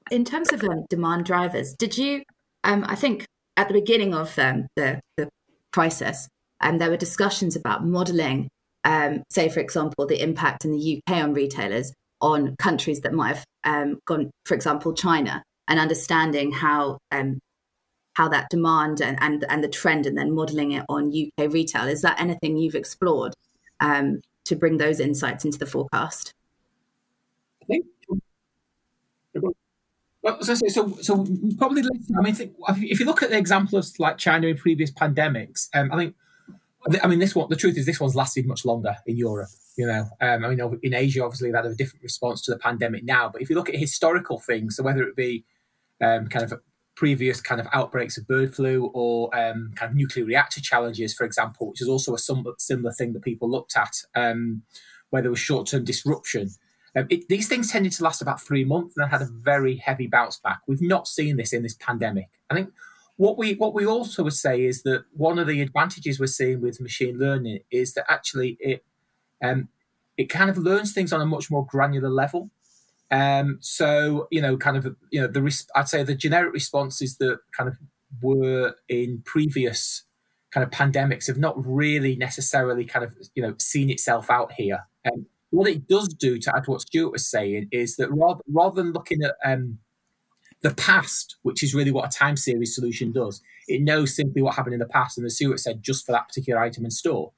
In 0.09 0.25
terms 0.25 0.51
of 0.51 0.63
demand 0.89 1.25
drivers, 1.25 1.73
did 1.73 1.97
you 1.97 2.23
um, 2.63 2.85
I 2.87 2.95
think 2.95 3.25
at 3.57 3.67
the 3.67 3.73
beginning 3.73 4.13
of 4.13 4.37
um, 4.39 4.67
the, 4.75 4.99
the 5.17 5.29
crisis, 5.71 6.27
um, 6.61 6.77
there 6.77 6.89
were 6.89 6.97
discussions 6.97 7.55
about 7.55 7.85
modelling, 7.85 8.49
um, 8.83 9.23
say, 9.29 9.49
for 9.49 9.59
example, 9.59 10.05
the 10.05 10.21
impact 10.21 10.65
in 10.65 10.71
the 10.71 11.01
UK 11.07 11.17
on 11.23 11.33
retailers 11.33 11.93
on 12.21 12.55
countries 12.57 13.01
that 13.01 13.13
might 13.13 13.35
have 13.35 13.45
um, 13.63 13.99
gone, 14.05 14.29
for 14.45 14.53
example, 14.53 14.93
China, 14.93 15.43
and 15.67 15.79
understanding 15.79 16.51
how 16.51 16.99
um, 17.11 17.39
how 18.13 18.27
that 18.27 18.49
demand 18.49 18.99
and, 19.01 19.17
and, 19.21 19.45
and 19.49 19.63
the 19.63 19.69
trend, 19.69 20.05
and 20.05 20.17
then 20.17 20.35
modelling 20.35 20.73
it 20.73 20.83
on 20.89 21.09
UK 21.09 21.51
retail. 21.51 21.87
Is 21.87 22.01
that 22.01 22.19
anything 22.19 22.57
you've 22.57 22.75
explored 22.75 23.33
to 23.79 24.55
bring 24.55 24.77
those 24.77 24.99
insights 24.99 25.45
into 25.45 25.57
the 25.57 25.65
forecast? 25.65 26.33
I 27.63 27.65
think 27.65 27.85
well, 30.21 30.41
so, 30.43 30.53
so, 30.53 30.97
so 31.01 31.25
probably, 31.57 31.83
I 32.17 32.21
mean, 32.21 32.35
if 32.37 32.99
you 32.99 33.05
look 33.05 33.23
at 33.23 33.31
the 33.31 33.37
example 33.37 33.79
of 33.79 33.87
like 33.97 34.17
China 34.17 34.47
in 34.47 34.57
previous 34.57 34.91
pandemics, 34.91 35.67
um, 35.73 35.91
I 35.91 35.97
think, 35.97 36.15
I 37.03 37.07
mean, 37.07 37.19
this 37.19 37.35
one, 37.35 37.47
the 37.49 37.55
truth 37.55 37.77
is, 37.77 37.85
this 37.85 37.99
one's 37.99 38.15
lasted 38.15 38.45
much 38.45 38.65
longer 38.65 38.97
in 39.05 39.17
Europe. 39.17 39.49
You 39.77 39.87
know, 39.87 40.05
um, 40.19 40.45
I 40.45 40.49
mean, 40.49 40.79
in 40.83 40.93
Asia, 40.93 41.23
obviously, 41.23 41.49
they 41.49 41.57
had 41.57 41.65
a 41.65 41.73
different 41.73 42.03
response 42.03 42.41
to 42.43 42.51
the 42.51 42.59
pandemic 42.59 43.03
now. 43.03 43.29
But 43.29 43.41
if 43.41 43.49
you 43.49 43.55
look 43.55 43.69
at 43.69 43.75
historical 43.75 44.39
things, 44.39 44.75
so 44.75 44.83
whether 44.83 45.03
it 45.03 45.15
be 45.15 45.45
um, 46.01 46.27
kind 46.27 46.43
of 46.43 46.59
previous 46.95 47.41
kind 47.41 47.61
of 47.61 47.67
outbreaks 47.73 48.17
of 48.17 48.27
bird 48.27 48.53
flu 48.53 48.91
or 48.93 49.35
um, 49.35 49.71
kind 49.75 49.89
of 49.89 49.95
nuclear 49.95 50.25
reactor 50.25 50.61
challenges, 50.61 51.13
for 51.13 51.23
example, 51.23 51.69
which 51.69 51.81
is 51.81 51.87
also 51.87 52.13
a 52.13 52.19
similar 52.59 52.91
thing 52.91 53.13
that 53.13 53.23
people 53.23 53.49
looked 53.49 53.75
at, 53.77 54.03
um, 54.13 54.61
where 55.09 55.21
there 55.21 55.31
was 55.31 55.39
short 55.39 55.67
term 55.67 55.83
disruption. 55.83 56.49
Um, 56.95 57.07
it, 57.09 57.27
these 57.29 57.47
things 57.47 57.71
tended 57.71 57.93
to 57.93 58.03
last 58.03 58.21
about 58.21 58.41
three 58.41 58.65
months 58.65 58.95
and 58.95 59.03
then 59.03 59.09
had 59.09 59.21
a 59.21 59.29
very 59.31 59.77
heavy 59.77 60.07
bounce 60.07 60.37
back. 60.37 60.59
We've 60.67 60.81
not 60.81 61.07
seen 61.07 61.37
this 61.37 61.53
in 61.53 61.63
this 61.63 61.75
pandemic. 61.75 62.29
I 62.49 62.55
think 62.55 62.69
what 63.17 63.37
we 63.37 63.53
what 63.53 63.73
we 63.73 63.85
also 63.85 64.23
would 64.23 64.33
say 64.33 64.63
is 64.63 64.83
that 64.83 65.05
one 65.13 65.39
of 65.39 65.47
the 65.47 65.61
advantages 65.61 66.19
we're 66.19 66.27
seeing 66.27 66.61
with 66.61 66.81
machine 66.81 67.17
learning 67.17 67.59
is 67.69 67.93
that 67.93 68.05
actually 68.09 68.57
it 68.59 68.83
um, 69.43 69.69
it 70.17 70.29
kind 70.29 70.49
of 70.49 70.57
learns 70.57 70.93
things 70.93 71.13
on 71.13 71.21
a 71.21 71.25
much 71.25 71.49
more 71.49 71.65
granular 71.65 72.09
level. 72.09 72.49
Um, 73.09 73.57
so 73.61 74.27
you 74.31 74.41
know, 74.41 74.57
kind 74.57 74.77
of 74.77 74.95
you 75.11 75.21
know 75.21 75.27
the 75.27 75.65
I'd 75.75 75.87
say 75.87 76.03
the 76.03 76.15
generic 76.15 76.53
responses 76.53 77.17
that 77.17 77.39
kind 77.55 77.69
of 77.69 77.77
were 78.21 78.75
in 78.89 79.21
previous 79.23 80.03
kind 80.51 80.63
of 80.63 80.69
pandemics 80.69 81.27
have 81.27 81.37
not 81.37 81.55
really 81.65 82.15
necessarily 82.15 82.85
kind 82.85 83.05
of 83.05 83.15
you 83.35 83.43
know 83.43 83.55
seen 83.59 83.89
itself 83.89 84.29
out 84.29 84.51
here. 84.53 84.87
Um, 85.05 85.25
what 85.51 85.69
it 85.69 85.87
does 85.87 86.07
do 86.07 86.39
to 86.39 86.55
add 86.55 86.63
to 86.63 86.71
what 86.71 86.81
Stuart 86.81 87.11
was 87.11 87.29
saying 87.29 87.67
is 87.71 87.95
that 87.97 88.11
rather 88.11 88.41
rather 88.51 88.81
than 88.81 88.93
looking 88.93 89.21
at 89.23 89.35
um, 89.45 89.77
the 90.61 90.73
past, 90.73 91.35
which 91.43 91.61
is 91.63 91.75
really 91.75 91.91
what 91.91 92.05
a 92.05 92.17
time 92.17 92.37
series 92.37 92.73
solution 92.73 93.11
does, 93.11 93.41
it 93.67 93.81
knows 93.81 94.15
simply 94.15 94.41
what 94.41 94.55
happened 94.55 94.73
in 94.73 94.79
the 94.79 94.87
past, 94.87 95.17
and 95.17 95.25
the 95.25 95.29
Stuart 95.29 95.59
said, 95.59 95.83
just 95.83 96.05
for 96.05 96.13
that 96.13 96.27
particular 96.27 96.59
item 96.59 96.85
in 96.85 96.91
store. 96.91 97.31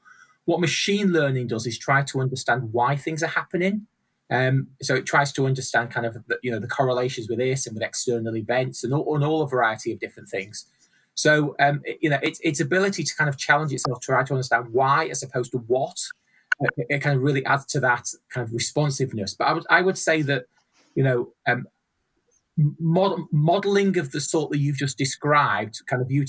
What 0.46 0.60
machine 0.60 1.12
learning 1.12 1.48
does 1.48 1.66
is 1.66 1.78
try 1.78 2.04
to 2.04 2.20
understand 2.20 2.74
why 2.74 2.96
things 2.96 3.24
are 3.24 3.28
happening. 3.28 3.88
Um, 4.30 4.68
so 4.82 4.96
it 4.96 5.06
tries 5.06 5.32
to 5.34 5.46
understand 5.46 5.92
kind 5.92 6.06
of 6.06 6.14
the, 6.28 6.40
you 6.44 6.52
know 6.52 6.60
the 6.60 6.68
correlations 6.68 7.28
with 7.30 7.40
this 7.40 7.66
and 7.66 7.76
with 7.76 7.84
external 7.84 8.36
events 8.36 8.84
and 8.84 8.94
all, 8.94 9.16
and 9.16 9.24
all 9.24 9.42
a 9.42 9.48
variety 9.48 9.92
of 9.92 10.00
different 10.00 10.30
things. 10.30 10.66
So 11.16 11.56
um, 11.60 11.82
it, 11.84 11.98
you 12.02 12.10
know 12.10 12.20
its 12.22 12.40
its 12.44 12.60
ability 12.60 13.04
to 13.04 13.16
kind 13.16 13.30
of 13.30 13.38
challenge 13.38 13.74
itself, 13.74 14.00
to 14.02 14.06
try 14.06 14.24
to 14.24 14.34
understand 14.34 14.70
why 14.72 15.08
as 15.08 15.24
opposed 15.24 15.52
to 15.52 15.60
what, 15.60 15.98
it, 16.78 17.00
kind 17.02 17.18
of 17.18 17.24
really 17.24 17.46
adds 17.46 17.66
to 17.68 17.80
that 17.82 18.08
kind 18.30 18.48
of 18.48 18.54
responsiveness. 18.54 19.34
But 19.34 19.46
I 19.46 19.54
would 19.54 19.66
I 19.70 19.82
would 19.82 19.98
say 19.98 20.22
that 20.24 20.46
you 20.96 21.04
know 21.04 21.34
um, 21.48 21.68
mod- 22.80 23.22
modeling 23.32 23.98
of 23.98 24.12
the 24.12 24.22
sort 24.22 24.52
that 24.52 24.60
you've 24.60 24.78
just 24.78 24.98
described, 24.98 25.82
kind 25.88 26.02
of 26.02 26.12
you 26.12 26.26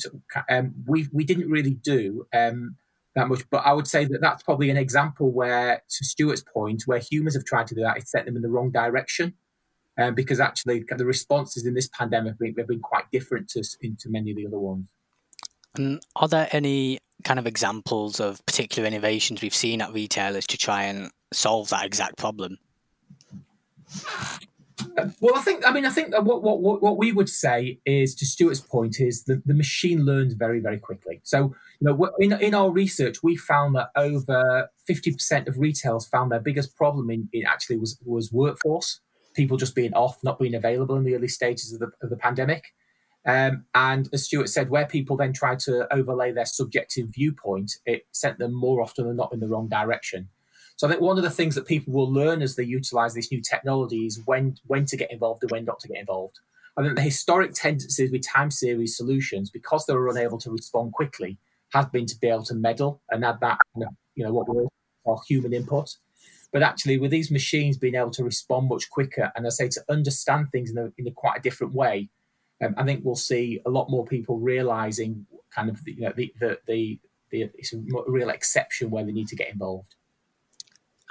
um, 0.51 0.75
we 0.87 1.09
we 1.13 1.25
didn't 1.25 1.51
really 1.51 1.75
do 1.75 2.27
um, 2.35 2.77
that 3.15 3.29
much. 3.29 3.43
But 3.51 3.67
I 3.67 3.73
would 3.73 3.87
say 3.87 4.05
that 4.07 4.21
that's 4.21 4.43
probably 4.43 4.71
an 4.71 4.77
example 4.77 5.31
where, 5.31 5.83
to 5.89 6.05
Stuart's 6.05 6.43
point, 6.43 6.83
where 6.87 6.99
humans 6.99 7.35
have 7.35 7.45
tried 7.45 7.67
to 7.69 7.75
do 7.75 7.83
that, 7.83 7.97
it 7.97 8.09
set 8.09 8.25
them 8.25 8.37
in 8.37 8.43
the 8.43 8.51
wrong 8.51 8.71
direction. 8.71 9.35
um, 9.99 10.15
because 10.15 10.41
actually 10.41 10.85
the 10.97 11.05
responses 11.05 11.67
in 11.67 11.75
this 11.75 11.89
pandemic 11.89 12.35
have 12.59 12.67
been 12.67 12.81
quite 12.81 13.05
different 13.13 13.49
to, 13.51 13.63
to 13.63 14.09
many 14.09 14.31
of 14.31 14.37
the 14.37 14.47
other 14.47 14.59
ones. 14.59 14.87
And 15.77 16.03
are 16.17 16.29
there 16.29 16.49
any 16.53 16.99
kind 17.23 17.39
of 17.39 17.47
examples 17.47 18.21
of 18.21 18.45
particular 18.47 18.87
innovations 18.87 19.41
we've 19.41 19.55
seen 19.55 19.81
at 19.81 19.93
retailers 19.93 20.47
to 20.49 20.59
try 20.59 20.85
and 20.85 21.11
solve 21.33 21.71
that 21.71 21.85
exact 21.85 22.17
problem? 22.17 22.59
Well, 25.21 25.37
I 25.37 25.41
think 25.41 25.67
I 25.67 25.73
mean 25.73 25.87
I 25.87 25.91
think 25.91 26.15
what 26.15 26.43
what 26.43 26.83
what 26.83 26.99
we 26.99 27.13
would 27.13 27.29
say 27.29 27.79
is 27.85 28.15
to 28.17 28.27
Stuart's 28.27 28.61
point 28.61 29.01
is 29.01 29.25
that 29.25 29.47
the 29.47 29.55
machine 29.55 30.05
learns 30.05 30.35
very 30.35 30.61
very 30.61 30.79
quickly. 30.79 31.21
So 31.23 31.55
you 31.81 31.87
know 31.87 32.11
in 32.19 32.33
in 32.33 32.55
our 32.55 32.71
research 32.71 33.23
we 33.23 33.37
found 33.37 33.75
that 33.77 33.91
over 33.97 34.69
fifty 34.87 35.13
percent 35.13 35.49
of 35.49 35.59
retailers 35.59 36.07
found 36.07 36.33
their 36.33 36.41
biggest 36.41 36.77
problem 36.77 37.11
in, 37.11 37.29
in 37.33 37.47
actually 37.47 37.77
was 37.77 37.99
was 38.05 38.33
workforce, 38.33 39.01
people 39.35 39.57
just 39.57 39.75
being 39.75 39.95
off, 39.95 40.19
not 40.23 40.39
being 40.39 40.55
available 40.55 40.97
in 40.97 41.05
the 41.05 41.15
early 41.15 41.29
stages 41.29 41.73
of 41.73 41.81
the 41.81 41.91
of 42.03 42.11
the 42.11 42.17
pandemic. 42.17 42.65
Um, 43.27 43.65
and 43.75 44.09
as 44.13 44.25
Stuart 44.25 44.49
said, 44.49 44.69
where 44.69 44.87
people 44.87 45.17
then 45.17 45.33
tried 45.33 45.59
to 45.61 45.93
overlay 45.93 46.33
their 46.33 46.45
subjective 46.45 47.09
viewpoint, 47.09 47.73
it 47.87 48.07
sent 48.13 48.39
them 48.39 48.53
more 48.53 48.83
often 48.83 49.07
than 49.07 49.17
not 49.17 49.33
in 49.33 49.41
the 49.41 49.49
wrong 49.49 49.69
direction. 49.69 50.29
So 50.77 50.87
I 50.87 50.91
think 50.91 51.03
one 51.03 51.17
of 51.17 51.23
the 51.23 51.31
things 51.31 51.55
that 51.55 51.67
people 51.67 51.93
will 51.93 52.13
learn 52.13 52.43
as 52.43 52.57
they 52.57 52.65
utilize 52.65 53.15
these 53.15 53.31
new 53.31 53.41
technologies 53.41 54.21
when 54.27 54.57
when 54.67 54.85
to 54.87 54.97
get 54.97 55.13
involved 55.13 55.43
and 55.43 55.51
when 55.51 55.65
not 55.65 55.79
to 55.81 55.89
get 55.89 55.99
involved. 55.99 56.41
I 56.77 56.83
think 56.83 56.97
the 56.97 57.03
historic 57.03 57.55
tendencies 57.55 58.11
with 58.11 58.27
time 58.27 58.51
series 58.51 58.97
solutions, 58.97 59.49
because 59.49 59.87
they 59.87 59.95
were 59.95 60.09
unable 60.09 60.39
to 60.39 60.51
respond 60.51 60.93
quickly, 60.93 61.39
has 61.73 61.87
been 61.87 62.07
to 62.07 62.19
be 62.19 62.27
able 62.27 62.45
to 62.45 62.55
meddle 62.55 63.01
and 63.11 63.25
add 63.25 63.39
that 63.41 63.59
you 63.77 64.25
know 64.25 64.33
what 64.33 64.49
we 64.49 64.67
human 65.27 65.53
input. 65.53 65.97
But 66.53 66.63
actually, 66.63 66.99
with 66.99 67.11
these 67.11 67.31
machines 67.31 67.77
being 67.77 67.95
able 67.95 68.11
to 68.13 68.25
respond 68.25 68.69
much 68.69 68.91
quicker 68.91 69.33
and 69.35 69.47
I 69.47 69.51
say 69.51 69.69
to 69.69 69.85
understand 69.89 70.51
things 70.51 70.71
in 70.71 70.79
a, 70.79 70.93
in 70.99 71.07
a 71.07 71.11
quite 71.11 71.39
a 71.39 71.43
different 71.43 71.75
way, 71.75 72.09
um, 72.63 72.75
I 72.77 72.85
think 72.85 73.05
we'll 73.05 73.17
see 73.17 73.61
a 73.67 73.71
lot 73.71 73.91
more 73.91 74.07
people 74.07 74.39
realizing 74.39 75.27
kind 75.55 75.69
of 75.69 75.83
the, 75.85 75.93
you 75.93 76.01
know 76.03 76.13
the 76.15 76.33
the, 76.39 76.59
the, 76.67 77.01
the 77.31 77.51
it's 77.55 77.73
a 77.73 77.81
real 78.07 78.31
exception 78.31 78.91
where 78.91 79.05
they 79.05 79.13
need 79.13 79.29
to 79.29 79.37
get 79.37 79.53
involved. 79.53 79.95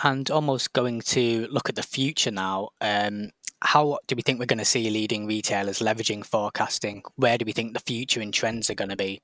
And 0.04 0.30
almost 0.32 0.74
going 0.74 1.02
to 1.02 1.48
look 1.50 1.70
at 1.70 1.76
the 1.76 1.84
future 1.84 2.32
now. 2.32 2.70
Um, 2.82 3.30
how 3.62 4.00
do 4.08 4.16
we 4.16 4.22
think 4.22 4.40
we're 4.40 4.46
going 4.46 4.58
to 4.60 4.66
see 4.66 4.90
leading 4.90 5.26
retailers 5.26 5.80
leveraging 5.80 6.26
forecasting? 6.26 7.04
Where 7.16 7.38
do 7.38 7.46
we 7.46 7.54
think 7.54 7.74
the 7.74 7.80
future 7.80 8.20
and 8.20 8.34
trends 8.34 8.70
are 8.70 8.76
going 8.76 8.90
to 8.90 8.98
be? 8.98 9.22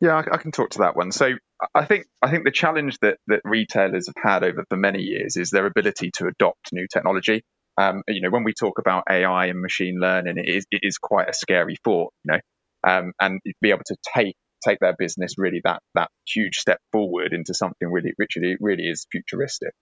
Yeah, 0.00 0.14
I, 0.14 0.34
I, 0.34 0.36
can 0.38 0.52
talk 0.52 0.70
to 0.70 0.78
that 0.78 0.96
one. 0.96 1.10
So 1.10 1.32
I 1.74 1.84
think 1.84 2.06
I 2.22 2.30
think 2.30 2.44
the 2.44 2.52
challenge 2.52 2.98
that 3.00 3.18
that 3.26 3.40
retailers 3.44 4.06
have 4.06 4.22
had 4.22 4.44
over 4.44 4.64
for 4.68 4.76
many 4.76 5.00
years 5.02 5.36
is 5.36 5.50
their 5.50 5.66
ability 5.66 6.12
to 6.18 6.28
adopt 6.28 6.72
new 6.72 6.86
technology. 6.86 7.44
Um, 7.78 8.02
you 8.08 8.20
know, 8.20 8.30
when 8.30 8.44
we 8.44 8.52
talk 8.52 8.78
about 8.78 9.04
AI 9.08 9.46
and 9.46 9.60
machine 9.60 9.98
learning, 10.00 10.36
it 10.36 10.48
is 10.48 10.66
it 10.70 10.80
is 10.82 10.98
quite 10.98 11.28
a 11.28 11.34
scary 11.34 11.76
thought. 11.84 12.12
You 12.24 12.32
know, 12.32 12.40
um, 12.90 13.12
and 13.20 13.40
be 13.60 13.70
able 13.70 13.84
to 13.86 13.96
take 14.14 14.34
take 14.66 14.80
their 14.80 14.94
business 14.98 15.34
really 15.38 15.60
that 15.64 15.80
that 15.94 16.10
huge 16.26 16.56
step 16.56 16.78
forward 16.92 17.32
into 17.32 17.54
something 17.54 17.88
really 17.88 18.12
really, 18.18 18.56
really 18.60 18.84
is 18.84 19.06
futuristic 19.12 19.72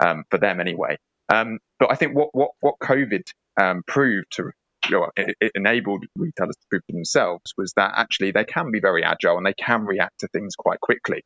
um, 0.00 0.24
for 0.30 0.38
them 0.38 0.60
anyway. 0.60 0.96
Um, 1.28 1.58
but 1.78 1.90
I 1.90 1.96
think 1.96 2.14
what 2.14 2.28
what 2.32 2.50
what 2.60 2.74
COVID 2.82 3.22
um, 3.60 3.82
proved 3.86 4.26
to 4.32 4.50
you 4.88 5.00
know, 5.00 5.10
it, 5.16 5.36
it, 5.40 5.52
enabled 5.54 6.04
retailers 6.16 6.56
to 6.56 6.66
prove 6.70 6.82
to 6.88 6.94
themselves 6.94 7.54
was 7.56 7.72
that 7.76 7.92
actually 7.96 8.32
they 8.32 8.44
can 8.44 8.70
be 8.70 8.80
very 8.80 9.02
agile 9.02 9.38
and 9.38 9.46
they 9.46 9.54
can 9.54 9.84
react 9.86 10.20
to 10.20 10.28
things 10.28 10.54
quite 10.56 10.80
quickly. 10.80 11.22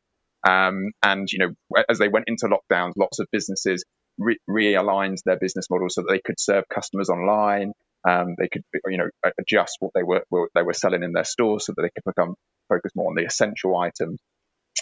Um, 0.47 0.91
and 1.03 1.29
you 1.31 1.39
know, 1.39 1.81
as 1.89 1.99
they 1.99 2.07
went 2.07 2.25
into 2.27 2.47
lockdowns, 2.47 2.93
lots 2.95 3.19
of 3.19 3.27
businesses 3.31 3.83
re- 4.19 4.39
realigned 4.49 5.17
their 5.25 5.39
business 5.39 5.69
model 5.69 5.89
so 5.89 6.01
that 6.01 6.11
they 6.11 6.21
could 6.23 6.39
serve 6.39 6.65
customers 6.69 7.09
online. 7.09 7.73
Um, 8.07 8.35
they 8.37 8.47
could, 8.47 8.63
you 8.87 8.97
know, 8.97 9.09
adjust 9.39 9.77
what 9.79 9.91
they 9.93 10.03
were 10.03 10.23
they 10.55 10.61
were 10.61 10.73
selling 10.73 11.03
in 11.03 11.13
their 11.13 11.25
stores 11.25 11.65
so 11.65 11.73
that 11.75 11.81
they 11.81 11.89
could 11.89 12.05
become 12.05 12.35
focus 12.69 12.91
more 12.95 13.09
on 13.09 13.15
the 13.15 13.25
essential 13.25 13.77
items. 13.77 14.19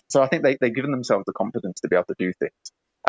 So 0.10 0.22
I 0.22 0.28
think 0.28 0.44
they, 0.44 0.58
they've 0.60 0.76
given 0.76 0.92
themselves 0.92 1.26
the 1.26 1.34
confidence 1.34 1.80
to 1.82 1.88
be 1.88 1.96
able 1.96 2.06
to 2.06 2.16
do 2.20 2.32
things. 2.40 2.54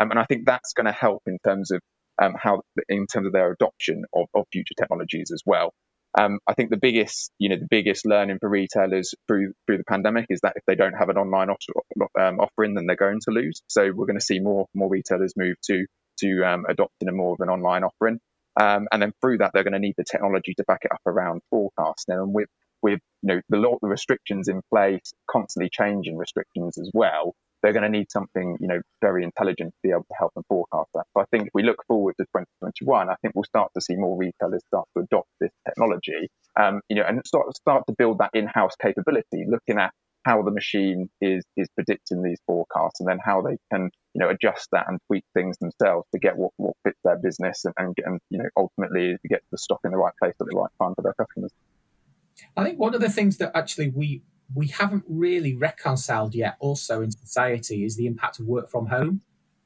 Um, 0.01 0.11
and 0.11 0.19
I 0.19 0.25
think 0.25 0.45
that's 0.45 0.73
going 0.73 0.85
to 0.85 0.91
help 0.91 1.23
in 1.27 1.37
terms 1.45 1.71
of 1.71 1.81
um, 2.21 2.35
how, 2.37 2.61
in 2.87 3.05
terms 3.07 3.27
of 3.27 3.33
their 3.33 3.51
adoption 3.51 4.05
of, 4.13 4.27
of 4.33 4.45
future 4.51 4.73
technologies 4.77 5.31
as 5.33 5.41
well. 5.45 5.73
Um, 6.17 6.39
I 6.47 6.53
think 6.53 6.71
the 6.71 6.77
biggest, 6.77 7.31
you 7.37 7.49
know, 7.49 7.57
the 7.57 7.67
biggest 7.69 8.05
learning 8.05 8.39
for 8.39 8.49
retailers 8.49 9.13
through 9.27 9.53
through 9.67 9.77
the 9.77 9.83
pandemic 9.83 10.25
is 10.29 10.39
that 10.41 10.53
if 10.55 10.63
they 10.65 10.75
don't 10.75 10.97
have 10.97 11.09
an 11.09 11.17
online 11.17 11.49
um, 11.49 12.39
offering, 12.39 12.73
then 12.73 12.87
they're 12.87 12.95
going 12.95 13.19
to 13.25 13.31
lose. 13.31 13.61
So 13.67 13.91
we're 13.93 14.07
going 14.07 14.17
to 14.17 14.25
see 14.25 14.39
more 14.39 14.65
more 14.73 14.89
retailers 14.89 15.33
move 15.37 15.55
to 15.67 15.85
to 16.21 16.43
um, 16.43 16.65
adopting 16.67 17.09
a 17.09 17.11
more 17.11 17.33
of 17.33 17.39
an 17.41 17.49
online 17.49 17.83
offering, 17.83 18.19
um, 18.59 18.87
and 18.91 19.01
then 19.01 19.13
through 19.21 19.39
that, 19.39 19.51
they're 19.53 19.63
going 19.63 19.73
to 19.73 19.79
need 19.79 19.95
the 19.97 20.03
technology 20.03 20.53
to 20.55 20.63
back 20.67 20.79
it 20.83 20.91
up 20.91 21.01
around 21.05 21.41
forecasting. 21.49 22.15
And 22.15 22.33
with 22.33 22.49
with 22.81 22.99
you 23.21 23.35
know 23.35 23.41
the 23.49 23.57
law, 23.57 23.77
the 23.81 23.87
restrictions 23.87 24.47
in 24.47 24.61
place, 24.71 25.13
constantly 25.29 25.69
changing 25.71 26.17
restrictions 26.17 26.77
as 26.77 26.89
well, 26.93 27.33
they're 27.61 27.73
going 27.73 27.83
to 27.83 27.97
need 27.97 28.11
something 28.11 28.57
you 28.59 28.67
know 28.67 28.81
very 29.01 29.23
intelligent 29.23 29.71
to 29.71 29.79
be 29.83 29.89
able 29.91 30.05
to 30.09 30.15
help 30.17 30.33
them 30.33 30.43
forecast 30.47 30.89
that. 30.93 31.05
So 31.13 31.21
I 31.21 31.25
think 31.31 31.47
if 31.47 31.53
we 31.53 31.63
look 31.63 31.83
forward 31.87 32.15
to 32.19 32.25
2021, 32.25 33.09
I 33.09 33.15
think 33.21 33.35
we'll 33.35 33.43
start 33.43 33.71
to 33.75 33.81
see 33.81 33.95
more 33.95 34.17
retailers 34.17 34.63
start 34.67 34.87
to 34.95 35.03
adopt 35.03 35.29
this 35.39 35.51
technology, 35.67 36.29
um, 36.59 36.81
you 36.89 36.95
know, 36.95 37.03
and 37.07 37.21
start 37.25 37.55
start 37.55 37.83
to 37.87 37.95
build 37.97 38.19
that 38.19 38.31
in-house 38.33 38.75
capability, 38.81 39.45
looking 39.47 39.79
at 39.79 39.91
how 40.29 40.43
the 40.43 40.51
machine 40.51 41.09
is 41.21 41.43
is 41.57 41.67
predicting 41.73 42.21
these 42.21 42.39
forecasts, 42.45 42.99
and 42.99 43.09
then 43.09 43.17
how 43.23 43.41
they 43.41 43.57
can 43.71 43.89
you 44.13 44.19
know 44.19 44.29
adjust 44.29 44.67
that 44.71 44.85
and 44.87 44.99
tweak 45.07 45.25
things 45.33 45.57
themselves 45.57 46.05
to 46.13 46.19
get 46.19 46.37
what, 46.37 46.51
what 46.57 46.75
fits 46.83 46.99
their 47.03 47.17
business 47.17 47.65
and, 47.65 47.73
and, 47.77 47.97
and 48.05 48.19
you 48.29 48.37
know 48.37 48.49
ultimately 48.55 49.17
get 49.27 49.41
the 49.51 49.57
stock 49.57 49.79
in 49.83 49.91
the 49.91 49.97
right 49.97 50.13
place 50.21 50.35
at 50.39 50.47
the 50.47 50.55
right 50.55 50.69
time 50.79 50.93
for 50.93 51.01
their 51.01 51.15
customers. 51.15 51.51
I 52.55 52.63
think 52.63 52.77
one 52.79 52.93
of 52.93 53.01
the 53.01 53.09
things 53.09 53.37
that 53.37 53.51
actually 53.55 53.89
we 53.89 54.21
we 54.53 54.67
haven't 54.67 55.03
really 55.07 55.55
reconciled 55.55 56.35
yet, 56.35 56.57
also 56.59 57.01
in 57.01 57.11
society, 57.11 57.83
is 57.83 57.95
the 57.95 58.05
impact 58.05 58.39
of 58.39 58.45
work 58.45 58.69
from 58.69 58.85
home. 58.85 59.21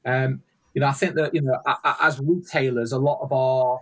Um, 0.06 0.44
you 0.74 0.82
know, 0.82 0.88
I 0.88 0.94
think 0.94 1.16
that 1.16 1.36
you 1.36 1.42
know, 1.42 1.58
as 2.00 2.22
retailers, 2.22 2.94
a 2.94 3.00
lot 3.00 3.20
of 3.22 3.34
our 3.34 3.80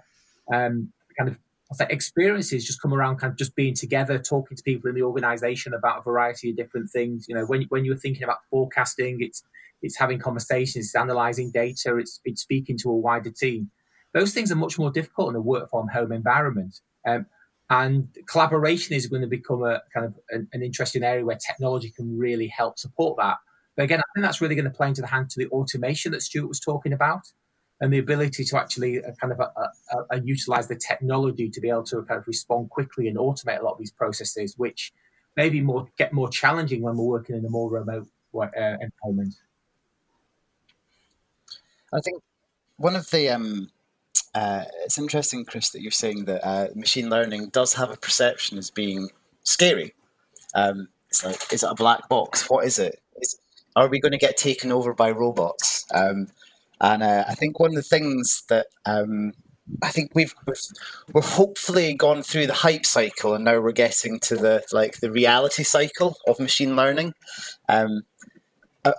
um, 0.51 0.91
kind 1.17 1.29
of 1.29 1.37
experiences 1.79 2.65
just 2.65 2.81
come 2.81 2.93
around 2.93 3.17
kind 3.17 3.31
of 3.31 3.37
just 3.37 3.55
being 3.55 3.73
together, 3.73 4.19
talking 4.19 4.57
to 4.57 4.63
people 4.63 4.89
in 4.89 4.95
the 4.95 5.03
organisation 5.03 5.73
about 5.73 5.99
a 5.99 6.01
variety 6.01 6.49
of 6.49 6.57
different 6.57 6.89
things. 6.89 7.25
You 7.27 7.35
know, 7.35 7.45
when 7.45 7.63
when 7.69 7.85
you're 7.85 7.97
thinking 7.97 8.23
about 8.23 8.39
forecasting, 8.49 9.17
it's 9.21 9.43
it's 9.81 9.97
having 9.97 10.19
conversations, 10.19 10.85
it's 10.85 10.95
analysing 10.95 11.51
data, 11.51 11.97
it's 11.97 12.19
it's 12.25 12.41
speaking 12.41 12.77
to 12.79 12.89
a 12.89 12.95
wider 12.95 13.31
team. 13.31 13.71
Those 14.13 14.33
things 14.33 14.51
are 14.51 14.55
much 14.55 14.77
more 14.77 14.91
difficult 14.91 15.29
in 15.29 15.35
a 15.35 15.41
work 15.41 15.69
from 15.69 15.87
home 15.87 16.11
environment. 16.11 16.79
Um, 17.07 17.25
and 17.69 18.09
collaboration 18.27 18.95
is 18.95 19.07
going 19.07 19.21
to 19.21 19.29
become 19.29 19.63
a 19.63 19.81
kind 19.93 20.05
of 20.05 20.15
an, 20.29 20.49
an, 20.51 20.61
interesting 20.61 21.03
area 21.03 21.23
where 21.23 21.37
technology 21.37 21.89
can 21.89 22.17
really 22.17 22.47
help 22.47 22.77
support 22.77 23.17
that. 23.17 23.37
But 23.77 23.83
again, 23.83 24.01
I 24.01 24.03
think 24.13 24.25
that's 24.25 24.41
really 24.41 24.55
going 24.55 24.65
to 24.65 24.77
play 24.77 24.89
into 24.89 24.99
the 24.99 25.07
hand 25.07 25.29
to 25.29 25.39
the 25.39 25.47
automation 25.51 26.11
that 26.11 26.21
Stuart 26.21 26.49
was 26.49 26.59
talking 26.59 26.91
about 26.91 27.21
and 27.81 27.91
the 27.91 27.97
ability 27.97 28.43
to 28.45 28.57
actually 28.57 29.03
uh, 29.03 29.11
kind 29.19 29.33
of 29.33 29.39
uh, 29.39 29.49
uh, 29.57 30.03
uh, 30.11 30.19
utilize 30.23 30.67
the 30.67 30.75
technology 30.75 31.49
to 31.49 31.59
be 31.59 31.69
able 31.69 31.83
to 31.83 32.03
kind 32.03 32.19
of 32.19 32.27
respond 32.27 32.69
quickly 32.69 33.07
and 33.07 33.17
automate 33.17 33.59
a 33.59 33.63
lot 33.63 33.73
of 33.73 33.79
these 33.79 33.91
processes, 33.91 34.53
which 34.57 34.93
maybe 35.35 35.59
more 35.59 35.87
get 35.97 36.13
more 36.13 36.29
challenging 36.29 36.81
when 36.81 36.95
we're 36.95 37.03
working 37.03 37.35
in 37.35 37.43
a 37.43 37.49
more 37.49 37.69
remote 37.69 38.07
uh, 38.35 38.77
environment. 38.79 39.33
I 41.91 41.99
think 41.99 42.21
one 42.77 42.95
of 42.95 43.09
the 43.09 43.29
um, 43.29 43.69
uh, 44.33 44.63
it's 44.85 44.97
interesting, 44.97 45.43
Chris, 45.43 45.71
that 45.71 45.81
you're 45.81 45.91
saying 45.91 46.25
that 46.25 46.45
uh, 46.47 46.67
machine 46.75 47.09
learning 47.09 47.49
does 47.49 47.73
have 47.73 47.91
a 47.91 47.97
perception 47.97 48.57
as 48.57 48.69
being 48.69 49.09
scary. 49.43 49.93
Um, 50.53 50.87
it's 51.09 51.25
like, 51.25 51.51
is 51.51 51.63
it 51.63 51.69
a 51.69 51.75
black 51.75 52.07
box? 52.07 52.49
What 52.49 52.65
is 52.65 52.79
it? 52.79 53.01
Is, 53.17 53.37
are 53.75 53.89
we 53.89 53.99
going 53.99 54.13
to 54.13 54.17
get 54.17 54.37
taken 54.37 54.71
over 54.71 54.93
by 54.93 55.11
robots? 55.11 55.85
Um, 55.93 56.27
and 56.81 57.03
uh, 57.03 57.23
I 57.27 57.35
think 57.35 57.59
one 57.59 57.69
of 57.69 57.75
the 57.75 57.83
things 57.83 58.43
that 58.49 58.67
um, 58.85 59.33
I 59.83 59.89
think 59.89 60.11
we've, 60.15 60.33
we've 61.13 61.23
hopefully 61.23 61.93
gone 61.93 62.23
through 62.23 62.47
the 62.47 62.53
hype 62.53 62.85
cycle, 62.85 63.35
and 63.35 63.45
now 63.45 63.59
we're 63.59 63.71
getting 63.71 64.19
to 64.21 64.35
the 64.35 64.63
like 64.73 64.99
the 64.99 65.11
reality 65.11 65.63
cycle 65.63 66.17
of 66.27 66.39
machine 66.39 66.75
learning. 66.75 67.13
Um, 67.69 68.01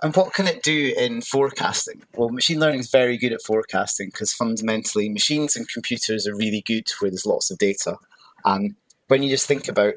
and 0.01 0.15
what 0.15 0.33
can 0.33 0.47
it 0.47 0.63
do 0.63 0.93
in 0.97 1.21
forecasting? 1.21 2.01
Well, 2.15 2.29
machine 2.29 2.59
learning 2.59 2.79
is 2.79 2.89
very 2.89 3.17
good 3.17 3.33
at 3.33 3.41
forecasting 3.41 4.07
because 4.07 4.31
fundamentally, 4.31 5.09
machines 5.09 5.57
and 5.57 5.67
computers 5.67 6.25
are 6.25 6.35
really 6.35 6.61
good 6.61 6.89
where 6.99 7.11
there's 7.11 7.25
lots 7.25 7.51
of 7.51 7.57
data. 7.57 7.97
And 8.45 8.75
when 9.09 9.23
you 9.23 9.29
just 9.29 9.45
think 9.45 9.67
about 9.67 9.95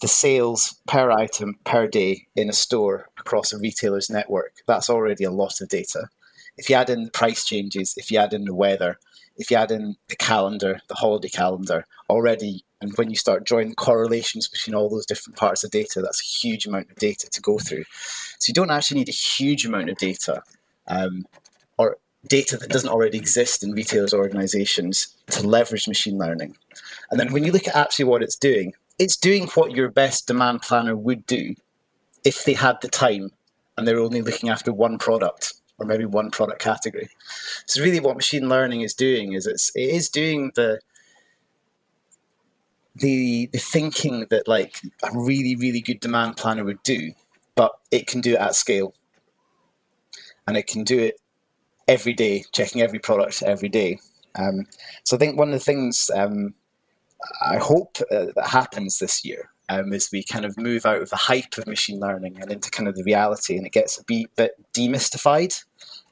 the 0.00 0.08
sales 0.08 0.80
per 0.88 1.12
item 1.12 1.58
per 1.62 1.86
day 1.86 2.26
in 2.34 2.48
a 2.48 2.52
store 2.52 3.08
across 3.18 3.52
a 3.52 3.58
retailer's 3.58 4.10
network, 4.10 4.54
that's 4.66 4.90
already 4.90 5.22
a 5.22 5.30
lot 5.30 5.60
of 5.60 5.68
data. 5.68 6.08
If 6.56 6.68
you 6.68 6.76
add 6.76 6.90
in 6.90 7.04
the 7.04 7.10
price 7.10 7.44
changes, 7.44 7.94
if 7.96 8.10
you 8.10 8.18
add 8.18 8.32
in 8.32 8.44
the 8.44 8.54
weather, 8.54 8.98
if 9.36 9.50
you 9.50 9.56
add 9.56 9.70
in 9.70 9.96
the 10.08 10.16
calendar, 10.16 10.80
the 10.88 10.94
holiday 10.94 11.28
calendar, 11.28 11.86
already, 12.08 12.64
and 12.80 12.92
when 12.96 13.10
you 13.10 13.16
start 13.16 13.44
drawing 13.44 13.74
correlations 13.74 14.48
between 14.48 14.74
all 14.74 14.88
those 14.88 15.06
different 15.06 15.38
parts 15.38 15.64
of 15.64 15.70
data, 15.70 16.00
that's 16.00 16.20
a 16.20 16.46
huge 16.46 16.66
amount 16.66 16.90
of 16.90 16.96
data 16.96 17.28
to 17.30 17.40
go 17.40 17.58
through. 17.58 17.84
So 18.38 18.50
you 18.50 18.54
don't 18.54 18.70
actually 18.70 19.00
need 19.00 19.08
a 19.08 19.12
huge 19.12 19.64
amount 19.64 19.90
of 19.90 19.96
data, 19.96 20.42
um, 20.88 21.26
or 21.78 21.98
data 22.28 22.56
that 22.56 22.70
doesn't 22.70 22.90
already 22.90 23.18
exist 23.18 23.62
in 23.62 23.72
retailers' 23.72 24.14
organizations 24.14 25.14
to 25.28 25.46
leverage 25.46 25.88
machine 25.88 26.18
learning. 26.18 26.56
And 27.10 27.18
then 27.18 27.32
when 27.32 27.44
you 27.44 27.52
look 27.52 27.68
at 27.68 27.76
actually 27.76 28.06
what 28.06 28.22
it's 28.22 28.36
doing, 28.36 28.74
it's 28.98 29.16
doing 29.16 29.46
what 29.48 29.72
your 29.72 29.90
best 29.90 30.26
demand 30.26 30.62
planner 30.62 30.96
would 30.96 31.24
do 31.26 31.54
if 32.24 32.44
they 32.44 32.52
had 32.52 32.76
the 32.82 32.88
time 32.88 33.30
and 33.78 33.88
they're 33.88 33.98
only 33.98 34.20
looking 34.20 34.50
after 34.50 34.72
one 34.72 34.98
product 34.98 35.54
or 35.80 35.86
maybe 35.86 36.04
one 36.04 36.30
product 36.30 36.60
category. 36.60 37.08
So 37.66 37.82
really 37.82 38.00
what 38.00 38.16
machine 38.16 38.48
learning 38.48 38.82
is 38.82 38.94
doing 38.94 39.32
is 39.32 39.46
it's 39.46 39.74
it 39.74 39.88
is 39.88 40.10
doing 40.10 40.52
the 40.54 40.78
the 42.96 43.46
the 43.52 43.58
thinking 43.58 44.26
that 44.30 44.46
like 44.46 44.80
a 45.02 45.10
really, 45.14 45.56
really 45.56 45.80
good 45.80 46.00
demand 46.00 46.36
planner 46.36 46.64
would 46.64 46.82
do, 46.82 47.12
but 47.54 47.72
it 47.90 48.06
can 48.06 48.20
do 48.20 48.34
it 48.34 48.40
at 48.40 48.54
scale. 48.54 48.94
And 50.46 50.56
it 50.56 50.66
can 50.66 50.84
do 50.84 50.98
it 50.98 51.20
every 51.88 52.12
day, 52.12 52.44
checking 52.52 52.82
every 52.82 52.98
product 52.98 53.42
every 53.42 53.68
day. 53.68 53.98
Um, 54.34 54.66
so 55.04 55.16
I 55.16 55.18
think 55.18 55.38
one 55.38 55.48
of 55.48 55.54
the 55.54 55.60
things 55.60 56.10
um, 56.14 56.54
I 57.44 57.56
hope 57.56 57.98
uh, 58.10 58.26
that 58.34 58.46
happens 58.46 58.98
this 58.98 59.24
year 59.24 59.50
um, 59.70 59.92
as 59.92 60.10
we 60.12 60.24
kind 60.24 60.44
of 60.44 60.58
move 60.58 60.84
out 60.84 61.00
of 61.00 61.10
the 61.10 61.16
hype 61.16 61.56
of 61.56 61.66
machine 61.66 62.00
learning 62.00 62.36
and 62.40 62.50
into 62.50 62.70
kind 62.70 62.88
of 62.88 62.96
the 62.96 63.04
reality, 63.04 63.56
and 63.56 63.64
it 63.64 63.72
gets 63.72 63.98
a 63.98 64.04
bit, 64.04 64.52
demystified. 64.74 65.62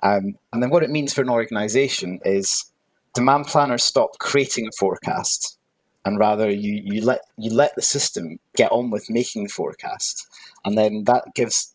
Um, 0.03 0.39
and 0.53 0.63
then 0.63 0.71
what 0.71 0.85
it 0.85 0.91
means 0.91 1.13
for 1.13 1.23
an 1.23 1.29
organization 1.29 2.21
is 2.25 2.71
demand 3.15 3.47
planners 3.47 3.83
stop 3.83 4.19
creating 4.21 4.69
a 4.69 4.71
forecast, 4.79 5.59
and 6.05 6.21
rather 6.21 6.49
you, 6.49 6.81
you 6.85 7.05
let 7.05 7.23
you 7.37 7.53
let 7.53 7.75
the 7.75 7.83
system 7.83 8.39
get 8.57 8.71
on 8.71 8.91
with 8.91 9.11
making 9.11 9.43
the 9.43 9.51
forecast, 9.51 10.27
and 10.65 10.79
then 10.79 11.03
that 11.05 11.35
gives 11.35 11.75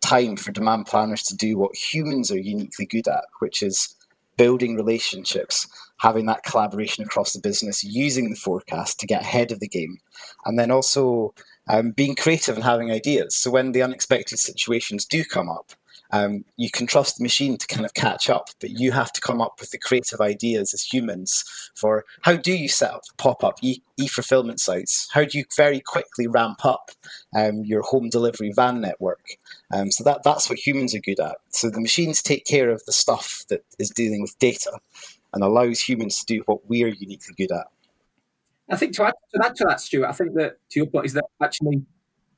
time 0.00 0.36
for 0.36 0.50
demand 0.50 0.86
planners 0.86 1.22
to 1.22 1.36
do 1.36 1.56
what 1.56 1.74
humans 1.74 2.32
are 2.32 2.38
uniquely 2.38 2.84
good 2.84 3.06
at, 3.06 3.24
which 3.38 3.62
is 3.62 3.94
building 4.36 4.74
relationships, 4.76 5.68
having 5.98 6.26
that 6.26 6.42
collaboration 6.44 7.04
across 7.04 7.32
the 7.32 7.40
business, 7.40 7.84
using 7.84 8.30
the 8.30 8.36
forecast 8.36 9.00
to 9.00 9.06
get 9.06 9.22
ahead 9.22 9.52
of 9.52 9.60
the 9.60 9.68
game, 9.68 9.98
and 10.44 10.58
then 10.58 10.70
also 10.70 11.34
um, 11.68 11.90
being 11.90 12.14
creative 12.14 12.56
and 12.56 12.64
having 12.64 12.90
ideas. 12.90 13.34
So 13.34 13.50
when 13.50 13.72
the 13.72 13.82
unexpected 13.82 14.38
situations 14.38 15.04
do 15.04 15.24
come 15.24 15.48
up, 15.48 15.72
um, 16.12 16.44
you 16.56 16.70
can 16.70 16.86
trust 16.86 17.18
the 17.18 17.24
machine 17.24 17.56
to 17.58 17.66
kind 17.66 17.84
of 17.84 17.94
catch 17.94 18.30
up, 18.30 18.48
but 18.60 18.70
you 18.70 18.92
have 18.92 19.12
to 19.12 19.20
come 19.20 19.40
up 19.40 19.56
with 19.60 19.70
the 19.70 19.78
creative 19.78 20.20
ideas 20.20 20.72
as 20.72 20.84
humans 20.84 21.70
for 21.74 22.04
how 22.22 22.36
do 22.36 22.52
you 22.52 22.68
set 22.68 22.92
up 22.92 23.02
pop 23.16 23.42
up 23.42 23.58
e 23.62 23.80
fulfillment 24.08 24.60
sites? 24.60 25.08
How 25.12 25.24
do 25.24 25.36
you 25.38 25.44
very 25.56 25.80
quickly 25.80 26.26
ramp 26.26 26.64
up 26.64 26.90
um, 27.34 27.64
your 27.64 27.82
home 27.82 28.08
delivery 28.08 28.52
van 28.54 28.80
network? 28.80 29.36
Um, 29.72 29.90
so 29.90 30.04
that 30.04 30.22
that's 30.22 30.48
what 30.48 30.64
humans 30.64 30.94
are 30.94 31.00
good 31.00 31.20
at. 31.20 31.38
So 31.48 31.70
the 31.70 31.80
machines 31.80 32.22
take 32.22 32.44
care 32.44 32.70
of 32.70 32.84
the 32.84 32.92
stuff 32.92 33.44
that 33.48 33.64
is 33.78 33.90
dealing 33.90 34.22
with 34.22 34.38
data 34.38 34.78
and 35.36 35.44
allows 35.44 35.80
humans 35.80 36.18
to 36.18 36.26
do 36.26 36.42
what 36.46 36.68
we 36.68 36.82
are 36.82 36.88
uniquely 36.88 37.34
good 37.36 37.52
at. 37.52 37.66
I 38.70 38.76
think 38.76 38.94
to 38.96 39.04
add 39.04 39.14
to 39.32 39.38
that, 39.42 39.54
to 39.56 39.64
that, 39.68 39.80
Stuart, 39.80 40.08
I 40.08 40.12
think 40.12 40.34
that 40.34 40.56
to 40.70 40.80
your 40.80 40.86
point 40.86 41.06
is 41.06 41.12
that 41.12 41.24
actually, 41.42 41.82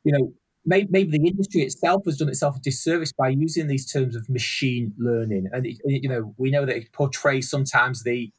you 0.05 0.13
know, 0.13 0.35
maybe, 0.67 0.89
maybe 0.91 1.17
the 1.17 1.27
industry 1.27 1.63
itself 1.63 2.03
has 2.07 2.19
done 2.19 2.29
itself 2.29 2.57
a 2.57 2.61
disservice 2.61 3.13
by 3.13 3.29
using 3.29 3.69
these 3.69 3.91
terms 3.91 4.17
of 4.17 4.29
machine 4.29 4.93
learning, 4.99 5.49
and 5.53 5.65
it, 5.65 5.79
you 5.85 6.09
know, 6.09 6.35
we 6.37 6.51
know 6.51 6.67
that 6.67 6.77
it 6.77 6.93
portrays 6.93 7.49
sometimes 7.49 8.03
the 8.03 8.31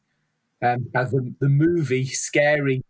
um, 0.62 0.86
the, 0.94 1.34
the 1.40 1.50
movie 1.50 2.06
scary 2.06 2.84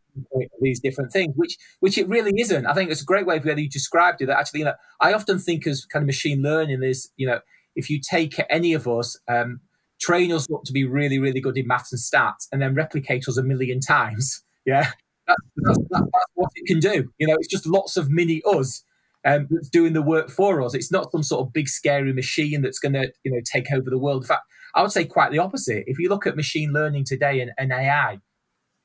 these 0.60 0.80
different 0.80 1.14
things, 1.14 1.34
which 1.36 1.58
which 1.80 1.98
it 1.98 2.08
really 2.10 2.34
isn't. 2.38 2.66
I 2.66 2.74
think 2.74 2.92
it's 2.92 3.02
a 3.02 3.06
great 3.06 3.26
way 3.26 3.38
of 3.38 3.44
the 3.44 3.54
way 3.54 3.62
you 3.62 3.70
described 3.70 4.22
it. 4.22 4.26
That 4.26 4.40
actually, 4.40 4.62
you 4.62 4.66
know, 4.66 4.76
I 5.00 5.14
often 5.14 5.40
think 5.40 5.66
as 5.68 5.86
kind 5.86 6.04
of 6.04 6.08
machine 6.08 6.42
learning 6.42 6.84
is, 6.84 7.12
you 7.16 7.28
know, 7.28 7.40
if 7.76 7.90
you 7.90 8.02
take 8.02 8.36
any 8.50 8.74
of 8.74 8.88
us, 8.88 9.18
um, 9.28 9.62
train 10.00 10.32
us 10.32 10.48
up 10.54 10.64
to 10.66 10.74
be 10.74 10.86
really, 10.86 11.20
really 11.20 11.42
good 11.42 11.58
in 11.58 11.68
maths 11.68 11.92
and 11.92 12.00
stats, 12.00 12.48
and 12.52 12.62
then 12.62 12.74
replicate 12.74 13.28
us 13.28 13.38
a 13.38 13.44
million 13.44 13.80
times, 13.80 14.44
yeah, 14.66 14.92
that's, 15.28 15.42
that's, 15.58 15.80
that's 15.90 16.32
what 16.36 16.50
it 16.56 16.68
can 16.68 16.80
do. 16.80 17.12
You 17.18 17.28
know, 17.28 17.36
it's 17.36 17.48
just 17.48 17.66
lots 17.66 17.98
of 17.98 18.10
mini 18.10 18.42
us 18.46 18.84
um, 19.26 19.48
that's 19.50 19.70
doing 19.70 19.94
the 19.94 20.02
work 20.02 20.30
for 20.30 20.62
us. 20.62 20.74
It's 20.74 20.92
not 20.92 21.12
some 21.12 21.24
sort 21.24 21.46
of 21.46 21.54
big 21.54 21.68
scary 21.68 22.14
machine 22.14 22.62
that's 22.62 22.80
going 22.80 22.94
to, 22.94 23.12
you 23.24 23.32
know, 23.32 23.42
take 23.52 23.72
over 23.72 23.90
the 23.90 23.98
world. 23.98 24.24
In 24.24 24.28
fact, 24.28 24.44
I 24.76 24.82
would 24.82 24.92
say 24.92 25.06
quite 25.06 25.32
the 25.32 25.40
opposite. 25.40 25.84
If 25.88 26.00
you 26.00 26.10
look 26.10 26.28
at 26.28 26.36
machine 26.36 26.72
learning 26.72 27.06
today 27.06 27.42
and, 27.42 27.52
and 27.58 27.72
AI, 27.72 28.20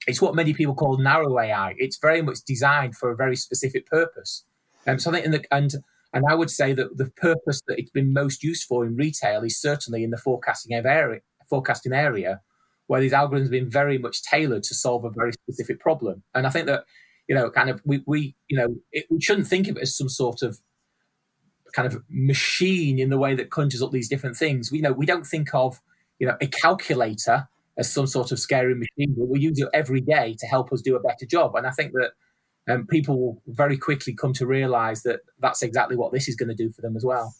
it's 0.06 0.20
what 0.20 0.34
many 0.34 0.52
people 0.52 0.74
call 0.74 0.98
narrow 0.98 1.38
AI. 1.38 1.74
It's 1.78 1.98
very 1.98 2.22
much 2.22 2.38
designed 2.46 2.96
for 2.96 3.10
a 3.10 3.16
very 3.16 3.36
specific 3.36 3.86
purpose. 3.86 4.44
Um, 4.86 4.98
so 4.98 5.10
I 5.10 5.14
think, 5.14 5.26
in 5.26 5.32
the, 5.32 5.44
and 5.50 5.74
and 6.14 6.24
I 6.28 6.34
would 6.34 6.50
say 6.50 6.72
that 6.72 6.96
the 6.96 7.10
purpose 7.10 7.60
that 7.66 7.78
it's 7.78 7.90
been 7.90 8.12
most 8.12 8.42
used 8.42 8.64
for 8.64 8.86
in 8.86 8.96
retail 8.96 9.42
is 9.42 9.60
certainly 9.60 10.04
in 10.04 10.10
the 10.10 10.16
forecasting 10.16 10.74
area, 10.74 11.20
forecasting 11.50 11.92
area, 11.92 12.40
where 12.86 13.00
these 13.00 13.12
algorithms 13.12 13.42
have 13.42 13.50
been 13.50 13.70
very 13.70 13.98
much 13.98 14.22
tailored 14.22 14.62
to 14.64 14.74
solve 14.74 15.04
a 15.04 15.10
very 15.10 15.32
specific 15.32 15.80
problem. 15.80 16.22
And 16.34 16.46
I 16.46 16.50
think 16.50 16.66
that 16.66 16.84
you 17.28 17.34
know, 17.34 17.50
kind 17.50 17.70
of 17.70 17.80
we 17.84 18.02
we 18.06 18.34
you 18.48 18.56
know 18.56 18.76
it, 18.92 19.06
we 19.10 19.20
shouldn't 19.20 19.46
think 19.46 19.68
of 19.68 19.76
it 19.76 19.82
as 19.82 19.96
some 19.96 20.08
sort 20.08 20.42
of 20.42 20.60
kind 21.72 21.92
of 21.92 22.02
machine 22.08 22.98
in 22.98 23.10
the 23.10 23.18
way 23.18 23.34
that 23.34 23.50
conjures 23.50 23.82
up 23.82 23.90
these 23.90 24.08
different 24.08 24.36
things. 24.36 24.70
We 24.70 24.78
you 24.78 24.82
know 24.82 24.92
we 24.92 25.06
don't 25.06 25.26
think 25.26 25.54
of 25.54 25.80
you 26.18 26.26
know 26.26 26.36
a 26.40 26.46
calculator 26.46 27.48
as 27.76 27.90
some 27.90 28.06
sort 28.06 28.30
of 28.30 28.38
scary 28.38 28.74
machine, 28.74 29.14
but 29.16 29.26
we 29.26 29.40
use 29.40 29.58
it 29.58 29.68
every 29.74 30.00
day 30.00 30.36
to 30.38 30.46
help 30.46 30.72
us 30.72 30.80
do 30.80 30.94
a 30.94 31.00
better 31.00 31.26
job. 31.26 31.56
And 31.56 31.66
I 31.66 31.70
think 31.72 31.92
that 31.92 32.12
um, 32.68 32.86
people 32.86 33.18
will 33.18 33.42
very 33.46 33.76
quickly 33.76 34.14
come 34.14 34.32
to 34.34 34.46
realize 34.46 35.02
that 35.02 35.20
that's 35.40 35.62
exactly 35.62 35.96
what 35.96 36.12
this 36.12 36.28
is 36.28 36.36
going 36.36 36.48
to 36.48 36.54
do 36.54 36.70
for 36.70 36.80
them 36.82 36.96
as 36.96 37.04
well. 37.04 37.34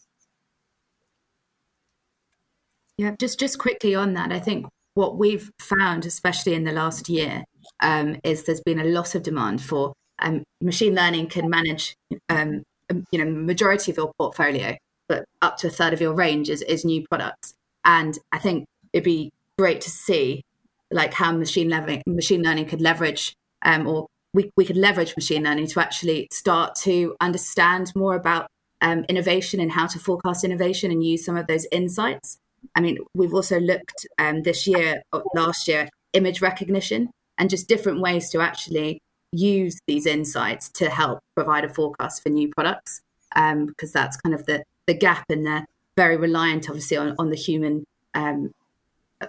Yeah, 2.96 3.14
just 3.18 3.40
just 3.40 3.58
quickly 3.58 3.94
on 3.94 4.14
that, 4.14 4.30
I 4.30 4.38
think 4.38 4.66
what 4.94 5.18
we've 5.18 5.50
found, 5.58 6.06
especially 6.06 6.54
in 6.54 6.64
the 6.64 6.72
last 6.72 7.08
year, 7.08 7.42
um, 7.80 8.16
is 8.22 8.44
there's 8.44 8.60
been 8.60 8.78
a 8.78 8.84
lot 8.84 9.14
of 9.14 9.22
demand 9.22 9.62
for 9.62 9.92
um, 10.20 10.44
machine 10.60 10.94
learning 10.94 11.28
can 11.28 11.50
manage, 11.50 11.96
um, 12.28 12.62
um, 12.90 13.04
you 13.10 13.22
know, 13.22 13.30
majority 13.30 13.90
of 13.90 13.96
your 13.96 14.12
portfolio, 14.18 14.76
but 15.08 15.24
up 15.42 15.56
to 15.58 15.66
a 15.66 15.70
third 15.70 15.92
of 15.92 16.00
your 16.00 16.14
range 16.14 16.48
is, 16.48 16.62
is 16.62 16.84
new 16.84 17.04
products. 17.08 17.54
And 17.84 18.18
I 18.32 18.38
think 18.38 18.66
it'd 18.92 19.04
be 19.04 19.32
great 19.58 19.80
to 19.82 19.90
see 19.90 20.42
like 20.90 21.12
how 21.12 21.32
machine 21.32 21.68
learning 21.68 22.02
machine 22.06 22.42
learning 22.42 22.66
could 22.66 22.80
leverage 22.80 23.34
um, 23.62 23.86
or 23.86 24.06
we, 24.34 24.50
we 24.56 24.64
could 24.66 24.76
leverage 24.76 25.16
machine 25.16 25.44
learning 25.44 25.68
to 25.68 25.80
actually 25.80 26.28
start 26.30 26.74
to 26.74 27.16
understand 27.20 27.92
more 27.94 28.16
about 28.16 28.48
um, 28.82 29.04
innovation 29.08 29.60
and 29.60 29.72
how 29.72 29.86
to 29.86 29.98
forecast 29.98 30.44
innovation 30.44 30.90
and 30.90 31.02
use 31.02 31.24
some 31.24 31.36
of 31.36 31.46
those 31.46 31.66
insights. 31.72 32.36
I 32.74 32.80
mean, 32.80 32.98
we've 33.14 33.32
also 33.32 33.60
looked 33.60 34.06
um, 34.18 34.42
this 34.42 34.66
year, 34.66 35.02
last 35.34 35.68
year, 35.68 35.88
image 36.12 36.42
recognition 36.42 37.10
and 37.38 37.48
just 37.48 37.68
different 37.68 38.00
ways 38.00 38.28
to 38.30 38.40
actually 38.40 39.00
use 39.32 39.78
these 39.86 40.06
insights 40.06 40.68
to 40.70 40.90
help 40.90 41.20
provide 41.34 41.64
a 41.64 41.68
forecast 41.68 42.22
for 42.22 42.28
new 42.28 42.48
products 42.48 43.00
um, 43.36 43.66
because 43.66 43.92
that's 43.92 44.16
kind 44.18 44.34
of 44.34 44.46
the, 44.46 44.62
the 44.86 44.94
gap 44.94 45.24
and 45.28 45.46
they're 45.46 45.66
very 45.96 46.16
reliant 46.16 46.68
obviously 46.68 46.96
on, 46.96 47.14
on 47.18 47.30
the 47.30 47.36
human 47.36 47.84
um, 48.14 48.52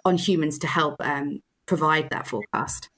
on 0.04 0.18
humans 0.18 0.60
to 0.60 0.68
help 0.68 0.96
um, 1.00 1.42
provide 1.66 2.10
that 2.12 2.28
forecast 2.28 2.90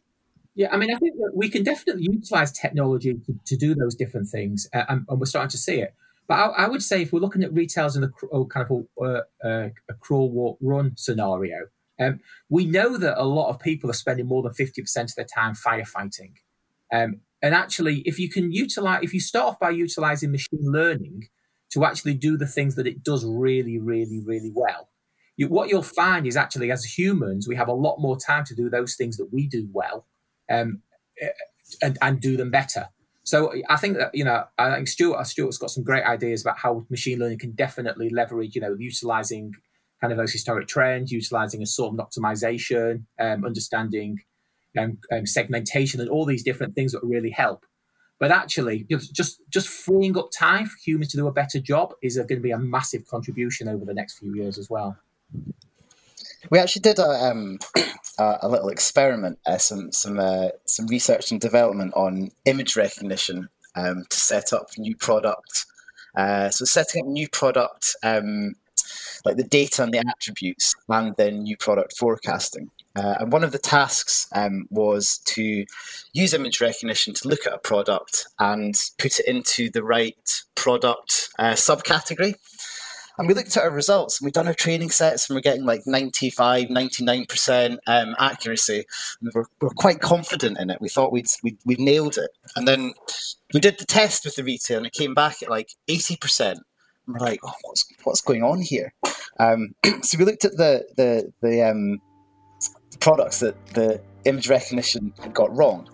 yeah 0.57 0.67
i 0.73 0.77
mean 0.77 0.93
i 0.93 0.97
think 0.97 1.15
that 1.15 1.31
we 1.33 1.47
can 1.47 1.63
definitely 1.63 2.07
utilize 2.11 2.51
technology 2.51 3.13
to, 3.13 3.39
to 3.45 3.55
do 3.55 3.73
those 3.73 3.95
different 3.95 4.27
things 4.27 4.67
uh, 4.73 4.83
and, 4.89 5.05
and, 5.07 5.19
we're 5.19 5.25
starting 5.25 5.49
to 5.49 5.57
see 5.57 5.79
it 5.79 5.93
but 6.27 6.35
I, 6.35 6.65
I, 6.65 6.67
would 6.67 6.83
say 6.83 7.01
if 7.01 7.13
we're 7.13 7.21
looking 7.21 7.43
at 7.43 7.53
retailers 7.53 7.95
in 7.95 8.01
the 8.01 8.11
oh, 8.33 8.45
kind 8.45 8.67
of 8.69 8.85
a, 8.99 9.01
uh, 9.01 9.47
uh, 9.47 9.69
a 9.89 9.93
crawl 10.01 10.29
walk 10.29 10.57
run 10.59 10.91
scenario 10.97 11.67
um, 11.99 12.19
we 12.49 12.65
know 12.65 12.97
that 12.97 13.21
a 13.21 13.25
lot 13.25 13.49
of 13.49 13.59
people 13.59 13.89
are 13.89 13.93
spending 13.93 14.27
more 14.27 14.43
than 14.43 14.53
50% 14.53 14.97
of 14.97 15.15
their 15.15 15.25
time 15.25 15.55
firefighting. 15.55 16.33
Um, 16.93 17.21
and 17.41 17.53
actually, 17.53 17.99
if 18.05 18.19
you 18.19 18.29
can 18.29 18.51
utilize, 18.51 19.03
if 19.03 19.13
you 19.13 19.19
start 19.19 19.47
off 19.47 19.59
by 19.59 19.71
utilizing 19.71 20.31
machine 20.31 20.59
learning 20.61 21.27
to 21.71 21.85
actually 21.85 22.13
do 22.13 22.37
the 22.37 22.47
things 22.47 22.75
that 22.75 22.87
it 22.87 23.03
does 23.03 23.25
really, 23.25 23.77
really, 23.77 24.21
really 24.23 24.51
well, 24.53 24.89
you, 25.35 25.47
what 25.47 25.69
you'll 25.69 25.83
find 25.83 26.25
is 26.25 26.37
actually 26.37 26.71
as 26.71 26.83
humans, 26.83 27.47
we 27.47 27.55
have 27.55 27.67
a 27.67 27.73
lot 27.73 27.99
more 27.99 28.17
time 28.17 28.43
to 28.45 28.55
do 28.55 28.69
those 28.69 28.95
things 28.95 29.17
that 29.17 29.31
we 29.31 29.47
do 29.47 29.67
well 29.71 30.05
um, 30.49 30.81
and, 31.81 31.97
and 32.01 32.21
do 32.21 32.37
them 32.37 32.51
better. 32.51 32.89
So 33.23 33.53
I 33.67 33.75
think 33.75 33.97
that 33.97 34.15
you 34.15 34.23
know 34.23 34.45
I 34.57 34.75
think 34.75 34.87
Stuart 34.87 35.27
Stuart's 35.27 35.57
got 35.57 35.69
some 35.69 35.83
great 35.83 36.05
ideas 36.05 36.41
about 36.41 36.59
how 36.59 36.85
machine 36.89 37.19
learning 37.19 37.39
can 37.39 37.51
definitely 37.51 38.09
leverage 38.09 38.55
you 38.55 38.61
know 38.61 38.75
utilizing 38.79 39.53
kind 39.99 40.13
of 40.13 40.17
those 40.17 40.31
historic 40.31 40.67
trends, 40.67 41.11
utilizing 41.11 41.61
assortment 41.61 42.07
optimization, 42.07 43.03
um, 43.19 43.43
understanding 43.43 44.19
um, 44.79 44.99
um, 45.11 45.25
segmentation, 45.25 45.99
and 45.99 46.09
all 46.09 46.25
these 46.25 46.43
different 46.43 46.75
things 46.75 46.91
that 46.91 47.01
really 47.03 47.31
help. 47.31 47.65
But 48.19 48.31
actually, 48.31 48.85
just 48.89 49.41
just 49.49 49.67
freeing 49.67 50.17
up 50.17 50.29
time 50.31 50.65
for 50.65 50.77
humans 50.83 51.11
to 51.11 51.17
do 51.17 51.27
a 51.27 51.31
better 51.31 51.59
job 51.59 51.93
is 52.01 52.15
going 52.15 52.27
to 52.29 52.39
be 52.39 52.51
a 52.51 52.57
massive 52.57 53.05
contribution 53.07 53.67
over 53.67 53.85
the 53.85 53.93
next 53.93 54.19
few 54.19 54.33
years 54.35 54.57
as 54.57 54.69
well. 54.69 54.97
We 56.49 56.59
actually 56.59 56.81
did 56.81 56.99
a, 56.99 57.29
um, 57.29 57.59
a 58.19 58.47
little 58.47 58.69
experiment, 58.69 59.39
uh, 59.45 59.57
some 59.57 59.91
some 59.91 60.19
uh, 60.19 60.49
some 60.65 60.87
research 60.87 61.31
and 61.31 61.41
development 61.41 61.93
on 61.95 62.29
image 62.45 62.75
recognition 62.75 63.49
um, 63.75 64.05
to 64.09 64.17
set 64.17 64.53
up 64.53 64.69
new 64.77 64.95
product. 64.95 65.65
Uh, 66.15 66.49
so 66.49 66.65
setting 66.65 67.03
up 67.03 67.07
new 67.07 67.27
product 67.29 67.95
um, 68.01 68.55
like 69.25 69.37
the 69.37 69.43
data 69.43 69.83
and 69.83 69.93
the 69.93 70.03
attributes, 70.07 70.73
and 70.89 71.15
then 71.17 71.43
new 71.43 71.57
product 71.57 71.97
forecasting. 71.97 72.71
Uh, 72.95 73.15
and 73.19 73.31
one 73.31 73.43
of 73.43 73.51
the 73.51 73.59
tasks 73.59 74.27
um, 74.33 74.67
was 74.71 75.19
to 75.19 75.65
use 76.13 76.33
image 76.33 76.59
recognition 76.61 77.13
to 77.13 77.27
look 77.27 77.45
at 77.45 77.53
a 77.53 77.59
product 77.59 78.25
and 78.39 78.75
put 78.97 79.19
it 79.19 79.27
into 79.27 79.69
the 79.69 79.83
right 79.83 80.43
product 80.55 81.29
uh, 81.37 81.51
subcategory. 81.51 82.33
And 83.17 83.27
we 83.27 83.33
looked 83.33 83.57
at 83.57 83.63
our 83.63 83.71
results 83.71 84.19
and 84.19 84.25
we'd 84.25 84.33
done 84.33 84.47
our 84.47 84.53
training 84.53 84.91
sets 84.91 85.29
and 85.29 85.35
we're 85.35 85.41
getting 85.41 85.65
like 85.65 85.81
95, 85.85 86.67
99% 86.67 87.77
um, 87.87 88.15
accuracy. 88.19 88.85
And 89.21 89.31
we're, 89.33 89.45
we're 89.59 89.69
quite 89.69 90.01
confident 90.01 90.59
in 90.59 90.69
it. 90.69 90.79
We 90.79 90.89
thought 90.89 91.11
we'd, 91.11 91.27
we'd, 91.43 91.57
we'd 91.65 91.79
nailed 91.79 92.17
it. 92.17 92.29
And 92.55 92.67
then 92.67 92.93
we 93.53 93.59
did 93.59 93.79
the 93.79 93.85
test 93.85 94.25
with 94.25 94.35
the 94.35 94.43
retail 94.43 94.77
and 94.77 94.87
it 94.87 94.93
came 94.93 95.15
back 95.15 95.41
at 95.41 95.49
like 95.49 95.69
80%. 95.87 96.51
And 96.51 96.61
we're 97.07 97.25
like, 97.25 97.39
oh, 97.43 97.53
what's, 97.63 97.85
what's 98.03 98.21
going 98.21 98.43
on 98.43 98.61
here? 98.61 98.93
Um, 99.39 99.73
so 100.01 100.17
we 100.17 100.25
looked 100.25 100.45
at 100.45 100.57
the, 100.57 100.85
the, 100.95 101.33
the, 101.41 101.63
um, 101.63 102.01
products 102.99 103.39
that 103.39 103.55
the 103.67 104.01
image 104.25 104.49
recognition 104.49 105.13
had 105.21 105.33
got 105.33 105.55
wrong. 105.55 105.89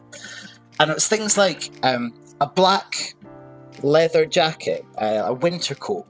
And 0.80 0.90
it 0.90 0.94
was 0.94 1.08
things 1.08 1.38
like 1.38 1.72
um, 1.84 2.14
a 2.42 2.48
black 2.48 3.16
leather 3.82 4.26
jacket, 4.26 4.86
uh, 4.98 5.24
a 5.26 5.34
winter 5.34 5.76
coat. 5.76 6.08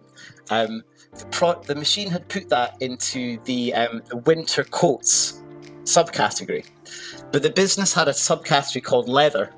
Um, 0.50 0.84
the, 1.18 1.26
pro- 1.28 1.62
the, 1.62 1.76
machine 1.76 2.10
had 2.10 2.28
put 2.28 2.50
that 2.50 2.76
into 2.82 3.38
the, 3.46 3.74
um, 3.74 4.02
winter 4.26 4.64
coats 4.66 5.42
subcategory, 5.84 6.66
but 7.32 7.44
the 7.44 7.50
business 7.50 7.94
had 7.94 8.08
a 8.08 8.12
subcategory 8.12 8.84
called 8.84 9.08
leather, 9.08 9.52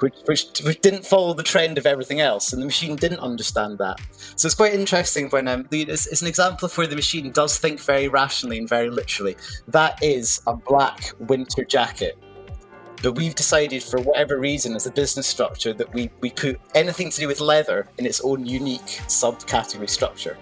which, 0.00 0.14
which, 0.26 0.46
which, 0.64 0.80
didn't 0.80 1.04
follow 1.04 1.34
the 1.34 1.42
trend 1.42 1.76
of 1.76 1.86
everything 1.86 2.20
else, 2.20 2.52
and 2.52 2.62
the 2.62 2.66
machine 2.66 2.94
didn't 2.96 3.18
understand 3.18 3.78
that. 3.78 3.98
So 4.36 4.46
it's 4.46 4.54
quite 4.54 4.74
interesting 4.74 5.28
when 5.30 5.48
um, 5.48 5.66
it's, 5.72 6.06
it's, 6.06 6.22
an 6.22 6.28
example 6.28 6.66
of 6.66 6.78
where 6.78 6.86
the 6.86 6.96
machine 6.96 7.32
does 7.32 7.58
think 7.58 7.80
very 7.80 8.08
rationally 8.08 8.58
and 8.58 8.68
very 8.68 8.90
literally. 8.90 9.36
That 9.66 10.02
is 10.02 10.40
a 10.46 10.54
black 10.54 11.12
winter 11.18 11.64
jacket 11.64 12.16
but 13.02 13.12
we've 13.12 13.34
decided, 13.34 13.82
for 13.82 14.00
whatever 14.00 14.38
reason, 14.38 14.74
as 14.74 14.86
a 14.86 14.90
business 14.90 15.26
structure, 15.26 15.72
that 15.72 15.92
we, 15.94 16.10
we 16.20 16.30
put 16.30 16.60
anything 16.74 17.10
to 17.10 17.20
do 17.20 17.28
with 17.28 17.40
leather 17.40 17.88
in 17.98 18.06
its 18.06 18.20
own 18.22 18.44
unique 18.44 19.00
subcategory 19.06 19.88
structure. 19.88 20.36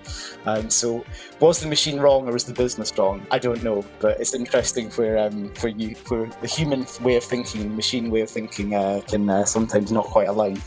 Um, 0.47 0.71
so, 0.71 1.05
was 1.40 1.61
the 1.61 1.69
machine 1.69 2.01
wrong 2.01 2.29
or 2.29 2.33
was 2.33 2.45
the 2.45 2.55
business 2.55 2.97
wrong? 2.97 3.27
I 3.31 3.38
don't 3.38 3.62
know, 3.62 3.85
but 4.01 4.21
it's 4.21 4.35
interesting 4.35 4.90
where 4.92 5.19
um, 5.19 5.53
for 5.55 5.69
you, 5.69 5.95
for 5.95 6.29
the 6.40 6.47
human 6.47 6.87
way 7.03 7.16
of 7.16 7.25
thinking, 7.25 7.62
the 7.62 7.69
machine 7.69 8.11
way 8.11 8.23
of 8.23 8.31
thinking 8.31 8.75
uh, 8.75 9.03
can 9.07 9.29
uh, 9.29 9.45
sometimes 9.45 9.92
not 9.92 10.07
quite 10.07 10.29
align. 10.29 10.61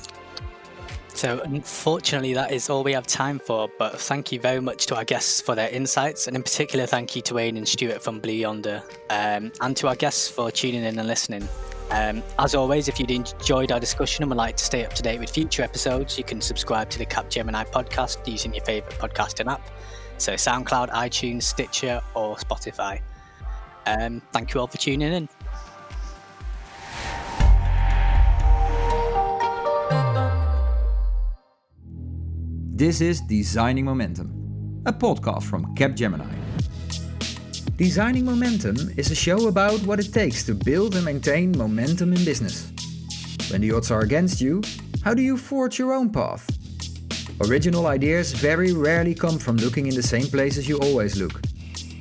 So, 1.19 1.41
unfortunately, 1.43 2.33
that 2.35 2.51
is 2.51 2.69
all 2.69 2.83
we 2.83 2.93
have 2.93 3.05
time 3.05 3.39
for. 3.39 3.67
But 3.77 3.99
thank 3.99 4.31
you 4.31 4.39
very 4.39 4.61
much 4.61 4.85
to 4.85 4.95
our 4.95 5.03
guests 5.03 5.41
for 5.41 5.55
their 5.55 5.69
insights, 5.69 6.27
and 6.27 6.35
in 6.35 6.43
particular, 6.43 6.85
thank 6.85 7.15
you 7.15 7.21
to 7.23 7.33
Wayne 7.33 7.57
and 7.57 7.67
Stuart 7.67 8.01
from 8.01 8.19
Blue 8.19 8.31
Yonder, 8.31 8.83
um, 9.09 9.51
and 9.59 9.75
to 9.77 9.87
our 9.87 9.95
guests 9.95 10.29
for 10.29 10.51
tuning 10.51 10.83
in 10.83 10.97
and 10.99 11.07
listening. 11.07 11.47
Um, 11.91 12.21
as 12.37 12.53
always, 12.53 12.87
if 12.87 12.99
you'd 12.99 13.09
enjoyed 13.09 13.71
our 13.71 13.79
discussion 13.79 14.23
and 14.23 14.29
would 14.29 14.37
like 14.37 14.57
to 14.57 14.63
stay 14.63 14.85
up 14.85 14.93
to 14.93 15.01
date 15.01 15.19
with 15.19 15.31
future 15.31 15.63
episodes, 15.63 16.17
you 16.17 16.23
can 16.23 16.39
subscribe 16.39 16.89
to 16.91 16.99
the 16.99 17.05
Capgemini 17.05 17.65
podcast 17.67 18.27
using 18.27 18.53
your 18.53 18.63
favourite 18.63 18.97
podcasting 18.99 19.51
app. 19.51 19.67
So 20.17 20.33
SoundCloud, 20.33 20.91
iTunes, 20.91 21.43
Stitcher, 21.43 22.01
or 22.13 22.35
Spotify. 22.35 23.01
Um, 23.87 24.21
thank 24.31 24.53
you 24.53 24.59
all 24.59 24.67
for 24.67 24.77
tuning 24.77 25.11
in. 25.13 25.29
This 32.75 33.01
is 33.01 33.21
Designing 33.21 33.83
Momentum, 33.83 34.83
a 34.85 34.93
podcast 34.93 35.43
from 35.43 35.75
Capgemini. 35.75 36.29
Designing 37.79 38.25
Momentum 38.25 38.75
is 38.97 39.09
a 39.09 39.15
show 39.15 39.47
about 39.47 39.81
what 39.83 40.01
it 40.01 40.11
takes 40.11 40.43
to 40.43 40.53
build 40.53 40.97
and 40.97 41.05
maintain 41.05 41.57
momentum 41.57 42.11
in 42.11 42.25
business. 42.25 42.73
When 43.49 43.61
the 43.61 43.71
odds 43.71 43.89
are 43.89 44.01
against 44.01 44.41
you, 44.41 44.61
how 45.01 45.13
do 45.13 45.21
you 45.21 45.37
forge 45.37 45.79
your 45.79 45.93
own 45.93 46.09
path? 46.09 46.45
Original 47.47 47.87
ideas 47.87 48.33
very 48.33 48.73
rarely 48.73 49.15
come 49.15 49.39
from 49.39 49.55
looking 49.55 49.87
in 49.87 49.95
the 49.95 50.03
same 50.03 50.25
places 50.25 50.67
you 50.67 50.77
always 50.79 51.15
look. 51.15 51.39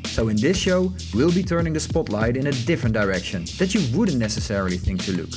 So 0.06 0.26
in 0.26 0.36
this 0.36 0.58
show, 0.58 0.92
we'll 1.14 1.30
be 1.30 1.44
turning 1.44 1.74
the 1.74 1.80
spotlight 1.80 2.36
in 2.36 2.48
a 2.48 2.52
different 2.66 2.94
direction 2.94 3.44
that 3.58 3.72
you 3.72 3.96
wouldn't 3.96 4.18
necessarily 4.18 4.78
think 4.78 5.04
to 5.04 5.12
look. 5.12 5.30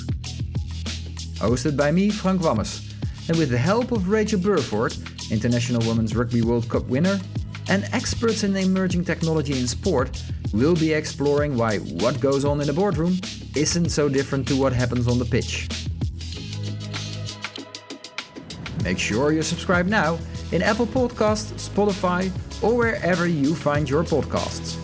Hosted 1.37 1.77
by 1.77 1.91
me, 1.91 2.09
Frank 2.09 2.41
Wammes, 2.41 2.95
and 3.29 3.37
with 3.37 3.51
the 3.51 3.59
help 3.59 3.91
of 3.91 4.09
Rachael 4.09 4.39
Burford, 4.39 4.97
International 5.29 5.87
Women's 5.87 6.15
Rugby 6.15 6.41
World 6.41 6.67
Cup 6.67 6.87
winner 6.87 7.19
and 7.69 7.87
experts 7.93 8.43
in 8.43 8.55
emerging 8.55 9.05
technology 9.05 9.59
in 9.59 9.67
sport 9.67 10.21
will 10.53 10.75
be 10.75 10.93
exploring 10.93 11.55
why 11.55 11.77
what 11.77 12.19
goes 12.19 12.45
on 12.45 12.59
in 12.61 12.67
the 12.67 12.73
boardroom 12.73 13.19
isn't 13.55 13.89
so 13.89 14.09
different 14.09 14.47
to 14.47 14.55
what 14.55 14.73
happens 14.73 15.07
on 15.07 15.19
the 15.19 15.25
pitch. 15.25 15.69
Make 18.83 18.97
sure 18.97 19.31
you 19.31 19.43
subscribe 19.43 19.85
now 19.85 20.17
in 20.51 20.61
Apple 20.61 20.87
Podcasts, 20.87 21.53
Spotify, 21.69 22.31
or 22.63 22.75
wherever 22.75 23.27
you 23.27 23.55
find 23.55 23.89
your 23.89 24.03
podcasts. 24.03 24.80